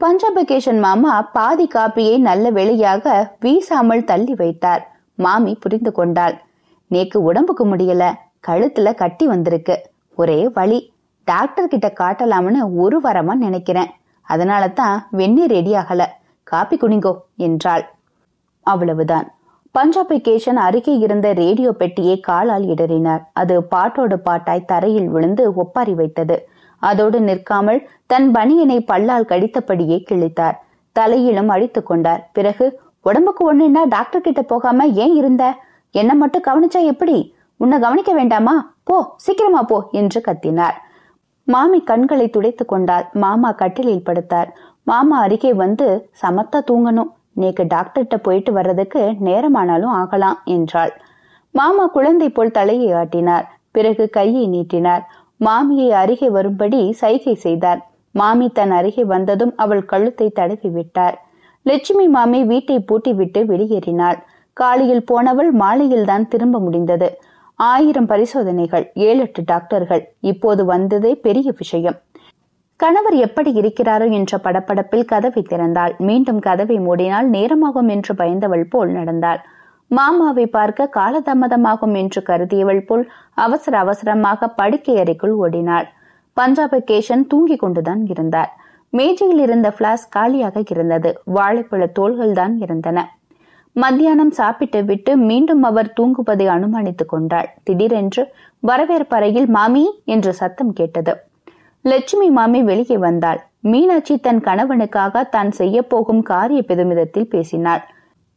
பஞ்சாபகேஷன் 0.00 0.78
மாமா 0.78 1.22
பாதி 1.22 1.68
காப்பியை 1.74 2.18
நல்ல 2.18 2.50
வெளியாக 2.50 3.04
வீசாமல் 3.44 4.04
தள்ளி 4.04 4.34
வைத்தார். 4.34 4.82
மாமி 5.14 5.54
புரிந்து 5.54 5.92
கொண்டாள். 5.92 6.34
நேக்கு 6.90 7.16
உடம்புக்கு 7.16 7.64
முடியல. 7.66 8.04
கழுத்துல 8.48 8.94
கட்டி 8.94 9.26
வந்திருக்கு. 9.26 9.76
ஒரே 10.14 10.48
வழி 10.48 10.92
டாக்டர் 11.24 11.68
கிட்ட 11.68 11.92
காட்டலாம்னு 12.00 12.60
ஒரு 12.74 13.00
வரமா 13.04 13.34
நினைக்கிறேன். 13.34 13.90
அதனால 14.22 14.68
தான் 14.68 15.06
வெந்நீர் 15.10 15.50
ரெடி 15.50 15.72
ஆகல. 15.72 16.02
காப்பி 16.42 16.76
குடிங்கோ 16.76 17.12
என்றாள். 17.36 17.84
அவ்வளவுதான். 18.60 19.26
பஞ்சாபிகேஷன் 19.74 20.60
அருகே 20.66 20.96
இருந்த 20.98 21.32
ரேடியோ 21.32 21.72
பெட்டியை 21.72 22.20
காலால் 22.20 22.64
இடறினார். 22.64 23.24
அது 23.32 23.66
பாட்டோடு 23.74 24.16
பாட்டாய் 24.16 24.68
தரையில் 24.72 25.08
விழுந்து 25.08 25.54
ஒப்பாரி 25.54 25.94
வைத்தது. 25.94 26.48
அதோடு 26.78 27.20
நிற்காமல் 27.20 27.88
தன் 28.06 28.32
பனியனை 28.34 28.78
பல்லால் 28.80 29.28
கடித்தபடியே 29.28 30.04
கிழித்தார். 30.10 30.56
தலையிலும் 30.92 31.48
அடித்துக் 31.48 31.86
கொண்டார். 31.86 32.30
பிறகு 32.32 32.80
உடம்புக்கு 33.00 33.42
ஒண்ணுன்னா 33.48 33.88
டாக்டர் 33.88 34.20
கிட்ட 34.20 34.42
போகாம 34.42 34.86
ஏன் 34.86 35.14
இருந்த? 35.14 35.54
என்ன 35.90 36.14
மட்டும் 36.14 36.42
கவனிச்சா 36.42 36.82
எப்படி? 36.82 37.34
உன்னை 37.56 37.78
கவனிக்க 37.78 38.12
வேண்டாமா? 38.12 38.74
போ 38.84 39.12
சீக்கிரமா 39.16 39.62
போ 39.62 39.88
என்று 39.90 40.22
கத்தினார். 40.26 40.76
மாமி 41.44 41.80
கண்களை 41.80 42.30
துடைத்துக் 42.30 42.68
கொண்டால் 42.68 43.06
மாமா 43.12 43.52
கட்டிலில் 43.52 44.06
படுத்தார். 44.06 44.46
மாமா 44.82 45.20
அருகே 45.20 45.54
வந்து 45.54 46.10
சமத்தா 46.22 46.60
தூங்கணும். 46.70 47.12
நேக்கு 47.36 47.64
டாக்டர்கிட்ட 47.74 48.16
போயிட்டு 48.22 48.52
வர்றதுக்கு 48.52 49.12
நேரமானாலும் 49.24 49.94
ஆகலாம் 50.00 50.38
என்றாள். 50.44 50.92
மாமா 51.50 51.86
குழந்தை 51.86 52.30
போல் 52.30 52.50
தலையை 52.50 52.92
ஆட்டினார். 52.92 53.46
பிறகு 53.70 54.10
கையை 54.10 54.48
நீட்டினார். 54.48 55.10
மாமியை 55.40 55.88
அருகே 56.02 56.28
வரும்படி 56.28 56.80
சைகை 57.00 57.34
செய்தார். 57.44 57.80
மாமி 58.14 58.46
தன் 58.48 58.70
அருகே 58.70 59.04
வந்ததும் 59.04 59.52
அவள் 59.56 59.84
கழுத்தை 59.84 60.26
தடவி 60.38 60.68
விட்டார் 60.68 61.16
லட்சுமி 61.66 62.06
மாமி 62.08 62.40
வீட்டை 62.44 62.76
பூட்டிவிட்டு 62.88 63.40
வெளியேறினாள். 63.50 64.18
காலையில் 64.56 65.04
போனவள் 65.04 65.50
மாலையில் 65.62 66.04
தான் 66.04 66.26
திரும்ப 66.28 66.58
முடிந்தது. 66.58 67.08
ஆயிரம் 67.58 68.06
பரிசோதனைகள் 68.06 68.84
ஏழு 69.06 69.20
எட்டு 69.20 69.42
டாக்டர்கள் 69.44 70.02
இப்போது 70.20 70.62
வந்ததே 70.64 71.12
பெரிய 71.26 71.48
விஷயம். 71.58 71.98
கணவர் 72.80 73.16
எப்படி 73.26 73.50
இருக்கிறாரோ 73.60 74.06
என்ற 74.10 74.38
படப்படப்பில் 74.44 75.08
கதவை 75.12 75.42
திறந்தாள். 75.42 75.92
மீண்டும் 75.98 76.40
கதவை 76.40 76.76
மூடினால் 76.78 77.28
நேரமாகும் 77.36 77.88
என்று 77.88 78.14
பயந்தவள் 78.14 78.64
போல் 78.68 78.90
நடந்தாள். 78.90 79.40
மாமாவை 79.90 80.46
பார்க்க 80.46 80.90
காலதாமதமாகும் 80.96 81.94
என்று 81.94 82.22
கருதியவள் 82.22 82.86
போல் 82.86 83.04
அவசர 83.34 83.78
அவசரமாக 83.78 84.48
படுக்கை 84.48 84.94
அறைக்குள் 84.98 85.34
ஓடினாள். 85.34 85.86
பஞ்சாப 86.36 86.80
கேஷன் 86.90 87.26
தூங்கிக் 87.26 87.60
கொண்டுதான் 87.60 88.06
இருந்தார். 88.06 88.50
மேஜையில் 88.90 89.38
இருந்த 89.38 89.70
பிளாஸ் 89.70 90.08
காலியாக 90.08 90.62
இருந்தது 90.68 91.10
வாழைப்பழ 91.34 91.92
தோள்கள் 91.92 92.32
தான் 92.32 92.54
இருந்தன. 92.58 92.98
மத்தியானம் 93.72 94.30
சாப்பிட்டு 94.30 94.84
விட்டு 94.84 95.16
மீண்டும் 95.16 95.62
அவர் 95.62 95.92
தூங்குவதை 96.00 96.46
அனுமானித்துக் 96.46 97.08
கொண்டாள். 97.08 97.48
திடீரென்று 97.64 98.22
வரவேற்பறையில் 98.58 99.46
மாமி 99.46 100.02
என்று 100.04 100.32
சத்தம் 100.34 100.72
கேட்டது. 100.72 101.14
லட்சுமி 101.84 102.30
மாமி 102.30 102.62
வெளியே 102.62 102.96
வந்தாள். 102.96 103.40
மீனாட்சி 103.60 104.14
தன் 104.18 104.40
கணவனுக்காக 104.40 105.24
தான் 105.28 105.50
செய்ய 105.50 105.82
போகும் 105.82 106.22
காரிய 106.22 106.62
பெருமிதத்தில் 106.62 107.28
பேசினாள். 107.28 107.82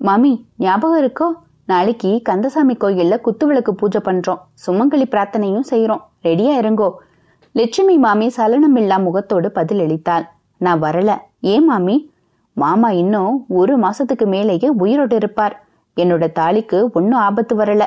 மாமி 0.01 0.45
ஞாபகம் 0.57 1.01
இருக்கோ? 1.05 1.27
நாளைக்கு 1.65 2.21
கந்தசாமி 2.23 2.73
கோயில்ல 2.73 3.15
குத்துவிளக்கு 3.23 3.71
பூஜை 3.71 4.01
பண்றோம். 4.05 4.39
சுமங்கலி 4.67 5.05
பிரார்த்தனையும் 5.05 5.65
செய்யறோம் 5.69 6.03
ரெடியா 6.23 6.53
இருங்கோ 6.62 6.91
லட்சுமி 7.51 7.97
மாமி 7.97 8.31
சலனமில்லா 8.38 9.03
முகத்தோடு 9.03 9.51
பதில் 9.51 9.79
அளித்தாள் 9.79 10.25
நான் 10.57 10.81
வரல. 10.81 11.17
ஏன் 11.41 11.65
மாமி? 11.65 12.12
மாமா 12.53 12.91
இன்னும் 12.91 13.45
ஒரு 13.47 13.79
மாசத்துக்கு 13.79 14.25
மேலேயே 14.25 14.69
உயிரோடு 14.69 15.15
இருப்பார். 15.15 15.67
என்னோட 15.97 16.25
தாலிக்கு 16.39 16.91
ஒன்னும் 16.93 17.19
ஆபத்து 17.19 17.57
வரல. 17.57 17.85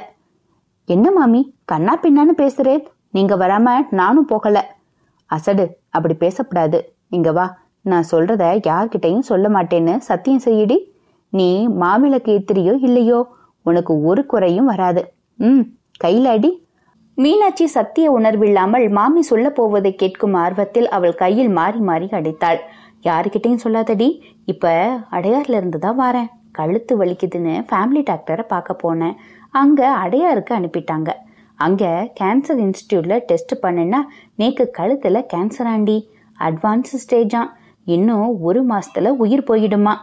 என்ன 0.84 1.10
மாமி? 1.10 1.54
கண்ணா 1.64 1.98
பின்னான்னு 2.02 2.34
பேசுறேன். 2.36 2.84
நீங்க 3.10 3.36
வராம 3.36 3.68
நானும் 3.90 4.24
போகல. 4.24 4.74
அசடு. 5.26 5.76
அப்படி 5.90 6.14
பேசக்கூடாது. 6.14 6.94
இங்க 7.08 7.32
வா. 7.32 7.58
நான் 7.80 8.04
சொல்றத 8.10 8.44
யார்கிட்டயும் 8.68 9.28
சொல்ல 9.30 9.48
மாட்டேன்னு 9.48 9.96
சத்தியம் 9.96 10.44
செய்யடி. 10.44 10.90
நீ 11.32 11.68
மாவிளக்கு 11.68 12.30
ஏத்திரியோ 12.36 12.74
இல்லையோ? 12.82 13.20
உனக்கு 13.66 14.02
ஒரு 14.02 14.26
குறையும் 14.26 14.64
வராது. 14.64 15.02
ம் 15.38 15.62
கையில 16.04 16.26
அடி. 16.26 16.50
மீனாட்சி 17.18 17.66
சத்திய 17.66 18.06
உணர்வில்லாமல் 18.10 18.88
மாமி 18.88 19.22
சொல்ல 19.22 19.50
போவதை 19.50 19.94
கேட்கும் 19.94 20.34
ஆர்வத்தில் 20.34 20.88
அவள் 20.88 21.14
கையில் 21.14 21.48
மாறி 21.48 21.78
மாறி 21.78 22.08
அடித்தாள். 22.10 22.60
யாருக்கிட்டையும் 23.02 23.62
சொல்லாதடி 23.64 24.08
இப்ப 24.44 24.72
அடையார்ல 25.10 25.56
இருந்து 25.56 25.78
தான் 25.78 26.00
வாரேன். 26.00 26.30
கழுத்து 26.52 27.04
வலிக்குதுன்னு 27.04 27.54
ஃபேமிலி 27.68 28.02
டாக்டரை 28.10 28.44
பார்க்க 28.48 28.82
போனேன். 28.82 29.16
அங்க 29.50 29.80
அடையாருக்கு 30.04 30.52
அனுப்பிட்டாங்க. 30.54 31.10
அங்க 31.58 32.10
கேன்சர் 32.20 32.60
இன்ஸ்டியூட்ல 32.66 33.16
டெஸ்ட் 33.26 33.54
பண்ணுனா 33.62 34.00
நேக்கு 34.36 34.64
கழுத்துல 34.78 35.20
கேன்சர் 35.34 35.68
ஆண்டி. 35.68 35.98
அட்வான்ஸ் 36.38 36.94
ஸ்டேஜா 37.02 37.42
இன்னும் 37.86 38.40
ஒரு 38.40 38.60
மாசத்துல 38.66 39.08
உயிர் 39.16 39.48
போயிடுமா? 39.50 39.94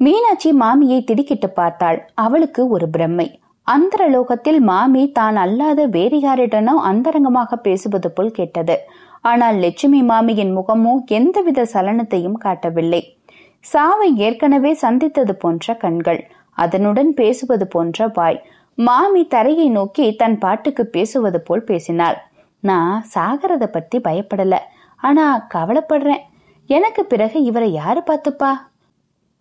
மீனாட்சி 0.00 0.50
மாமியை 0.52 0.98
திடுக்கிட்டு 1.04 1.48
பார்த்தாள். 1.48 1.98
அவளுக்கு 2.14 2.62
ஒரு 2.68 2.86
பிரம்மை. 2.94 3.26
அந்தர 3.66 4.02
லோகத்தில் 4.08 4.60
மாமி 4.60 5.02
தான் 5.12 5.36
அல்லாத 5.36 5.80
வேறு 5.86 6.18
யாரிடனோ 6.20 6.74
அந்தரங்கமாக 6.90 7.56
பேசுவது 7.56 8.08
போல் 8.10 8.32
கேட்டது. 8.38 8.76
ஆனால் 9.20 9.58
லட்சுமி 9.64 10.00
மாமியின் 10.02 10.52
முகமோ 10.58 10.92
எந்தவித 11.18 11.60
சலனத்தையும் 11.74 12.38
காட்டவில்லை. 12.44 13.02
சாவை 13.64 14.08
ஏற்கனவே 14.26 14.72
சந்தித்தது 14.74 15.34
போன்ற 15.34 15.74
கண்கள் 15.74 16.20
அதனுடன் 16.58 17.10
பேசுவது 17.14 17.66
போன்ற 17.68 18.08
வாய். 18.18 18.38
மாமி 18.78 19.22
தரையை 19.34 19.68
நோக்கி 19.68 20.06
தன் 20.20 20.38
பாட்டுக்கு 20.38 20.84
பேசுவது 20.96 21.40
போல் 21.40 21.66
பேசினாள். 21.70 22.18
நான் 22.62 22.94
சாகரத 23.14 23.64
பத்தி 23.66 23.98
பயப்படல. 23.98 24.54
ஆனா 25.00 25.24
கவலைப்படுறேன். 25.54 26.22
எனக்கு 26.70 27.02
பிறகு 27.04 27.38
இவரை 27.42 27.72
யாரு 27.72 28.00
பார்த்துப்பா? 28.10 28.52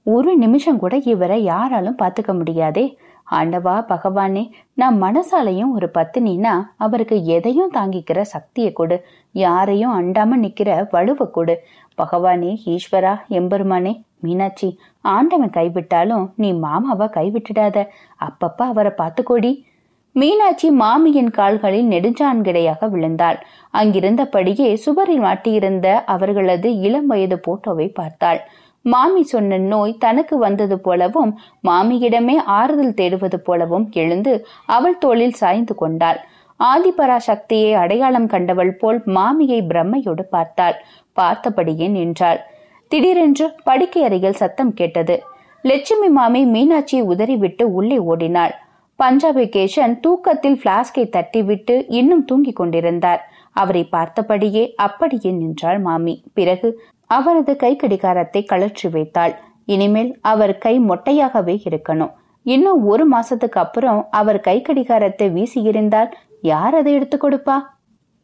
ஒரு 0.06 0.38
நிமிஷம் 0.38 0.80
கூட 0.80 0.98
இவரை 0.98 1.44
யாராலும் 1.44 1.98
பார்த்துக்க 1.98 2.38
முடியாதே. 2.38 2.98
ஆண்டவா 3.32 3.76
பகவானே 3.88 4.50
நான் 4.74 5.02
மனசாலையும் 5.02 5.72
ஒரு 5.74 5.92
பத்தினா 5.94 6.62
அவருக்கு 6.78 7.26
எதையும் 7.26 7.72
தாங்கிக்கிற 7.74 8.22
சக்தியை 8.22 8.72
கொடு. 8.72 9.06
யாரையும் 9.32 9.94
அண்டாம 10.00 10.38
நிக்கிற 10.38 10.90
வலுவை 10.92 11.32
கொடு. 11.32 11.56
பகவானே 11.98 12.52
ஈஸ்வரா 12.66 13.14
எம்பெருமானே 13.30 14.04
மீனாட்சி 14.20 14.80
ஆண்டவன் 15.02 15.50
கைவிட்டாலும் 15.50 16.34
நீ 16.36 16.54
மாமாவை 16.54 17.08
கைவிட்டுடாத. 17.08 17.88
அப்பப்ப 18.20 18.58
அவரை 18.58 18.92
பார்த்துக்கோடி. 18.98 19.64
மீனாட்சி 20.12 20.72
மாமியின் 20.72 21.30
கால்களில் 21.30 21.88
நெடுஞ்சான்கிடையாக 21.88 22.90
விழுந்தாள். 22.90 23.38
அங்கிருந்தபடியே 23.74 24.74
சுவரில் 24.74 25.22
மாட்டியிருந்த 25.22 25.88
அவர்களது 26.06 26.80
இளம் 26.80 27.06
வயது 27.06 27.42
போட்டோவை 27.48 27.94
பார்த்தாள். 27.94 28.42
மாமி 28.86 29.24
சொன்ன 29.24 29.58
நோய் 29.58 29.98
தனக்கு 29.98 30.38
வந்தது 30.38 30.80
போலவும் 30.80 31.32
மாமியிடமே 31.68 32.36
ஆறுதல் 32.36 32.98
தேடுவது 33.02 33.36
போலவும் 33.36 33.86
எழுந்து 33.92 34.34
அவள் 34.66 34.98
தோளில் 34.98 35.34
சாய்ந்து 35.34 35.76
கொண்டாள். 35.76 36.20
ஆதிபரா 36.60 37.18
சக்தியை 37.18 37.74
அடையாளம் 37.74 38.28
கண்டவள் 38.28 38.74
போல் 38.76 39.02
மாமியை 39.06 39.60
பிரம்மையோடு 39.68 40.24
பார்த்தாள். 40.30 40.76
பார்த்தபடியே 41.16 41.88
நின்றாள். 41.90 42.40
திடீரென்று 42.88 43.46
படுக்கை 43.64 44.04
அறையில் 44.04 44.34
சத்தம் 44.34 44.74
கேட்டது. 44.74 45.16
லட்சுமி 45.62 46.10
மாமி 46.10 46.42
மீனாட்சியை 46.46 47.02
உதறிவிட்டு 47.02 47.74
உள்ளே 47.74 47.98
ஓடினாள். 47.98 48.54
பஞ்சாபி 49.00 49.46
கேஷன் 49.56 49.94
தூக்கத்தில் 50.00 50.60
பிளாஸ்கை 50.64 51.06
தட்டிவிட்டு 51.16 51.76
இன்னும் 51.88 52.26
தூங்கிக் 52.26 52.56
கொண்டிருந்தார். 52.56 53.22
அவரை 53.56 53.88
பார்த்தபடியே 53.92 54.64
அப்படியே 54.76 55.32
நின்றாள் 55.32 55.80
மாமி. 55.80 56.24
பிறகு 56.34 56.70
அவரது 57.18 57.54
கை 57.64 57.72
கடிகாரத்தை 57.76 58.42
கழற்றி 58.52 58.88
வைத்தாள். 58.96 59.34
இனிமேல் 59.74 60.12
அவர் 60.32 60.54
கை 60.66 60.76
மொட்டையாகவே 60.90 61.56
இருக்கணும். 61.70 62.14
இன்னும் 62.46 62.82
ஒரு 62.92 63.04
மாசத்துக்கு 63.14 63.60
அப்புறம் 63.66 64.00
அவர் 64.20 64.40
கை 64.48 64.58
கடிகாரத்தை 64.62 65.28
வீசியிருந்தால் 65.36 66.10
யார் 66.52 66.76
அதை 66.80 66.92
எடுத்து 66.98 67.18
கொடுப்பா? 67.18 67.58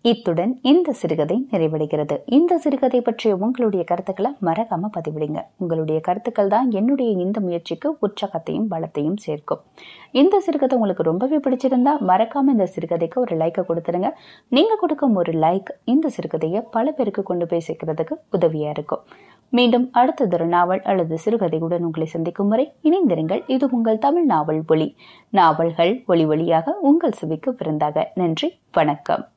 இத்துடன் 0.02 0.60
இந்த 0.62 0.92
சிறுகதை 0.92 1.48
நிறைவடைகிறது. 1.52 2.18
இந்த 2.26 2.58
சிறுகதை 2.58 3.02
பற்றிய 3.02 3.36
உங்களுடைய 3.36 3.86
கருத்துக்களை 3.86 4.32
மறக்காம 4.46 4.90
பதிவிடுங்க. 4.98 5.42
உங்களுடைய 5.58 6.02
கருத்துக்கள் 6.02 6.48
தான் 6.48 6.72
என்னுடைய 6.72 7.12
இந்த 7.12 7.40
முயற்சிக்கு 7.40 7.98
உற்சாகத்தையும் 8.02 8.68
பலத்தையும் 8.72 9.18
சேர்க்கும். 9.18 9.60
இந்த 10.12 10.40
சிறுகதை 10.40 10.78
உங்களுக்கு 10.78 11.04
ரொம்பவே 11.04 11.38
பிடிச்சிருந்தா 11.38 11.94
மறக்காம 12.08 12.48
இந்த 12.48 12.68
சிறுகதைக்கு 12.76 13.16
ஒரு 13.16 13.38
லைக்கை 13.38 13.64
கொடுத்துருங்க. 13.70 14.12
நீங்க 14.50 14.76
கொடுக்கும் 14.76 15.16
ஒரு 15.16 15.32
லைக் 15.32 15.72
இந்த 15.84 16.10
சிறுகதையை 16.10 16.66
பல 16.72 16.92
பேருக்கு 16.92 17.24
கொண்டு 17.24 17.46
போய் 17.46 17.66
சேர்க்கறதுக்கு 17.68 18.16
உதவியா 18.32 18.70
இருக்கும். 18.70 19.00
மீண்டும் 19.50 19.92
அடுத்ததொரு 19.94 20.46
நாவல் 20.46 20.82
அல்லது 20.82 21.18
சிறுகதையுடன் 21.26 21.86
உங்களை 21.90 22.08
சந்திக்கும் 22.08 22.48
வரை 22.48 22.74
இணைந்திருங்கள். 22.84 23.44
இது 23.48 23.68
உங்கள் 23.72 23.98
தமிழ் 23.98 24.26
நாவல் 24.26 24.64
ஒளி 24.68 24.96
நாவல்கள் 25.30 26.04
ஒளி 26.06 26.26
ஒளியாக 26.26 26.70
உங்கள் 26.82 27.12
சுவைக்கு 27.12 27.56
விருந்தாக. 27.58 28.12
நன்றி. 28.16 28.60
வணக்கம். 28.72 29.28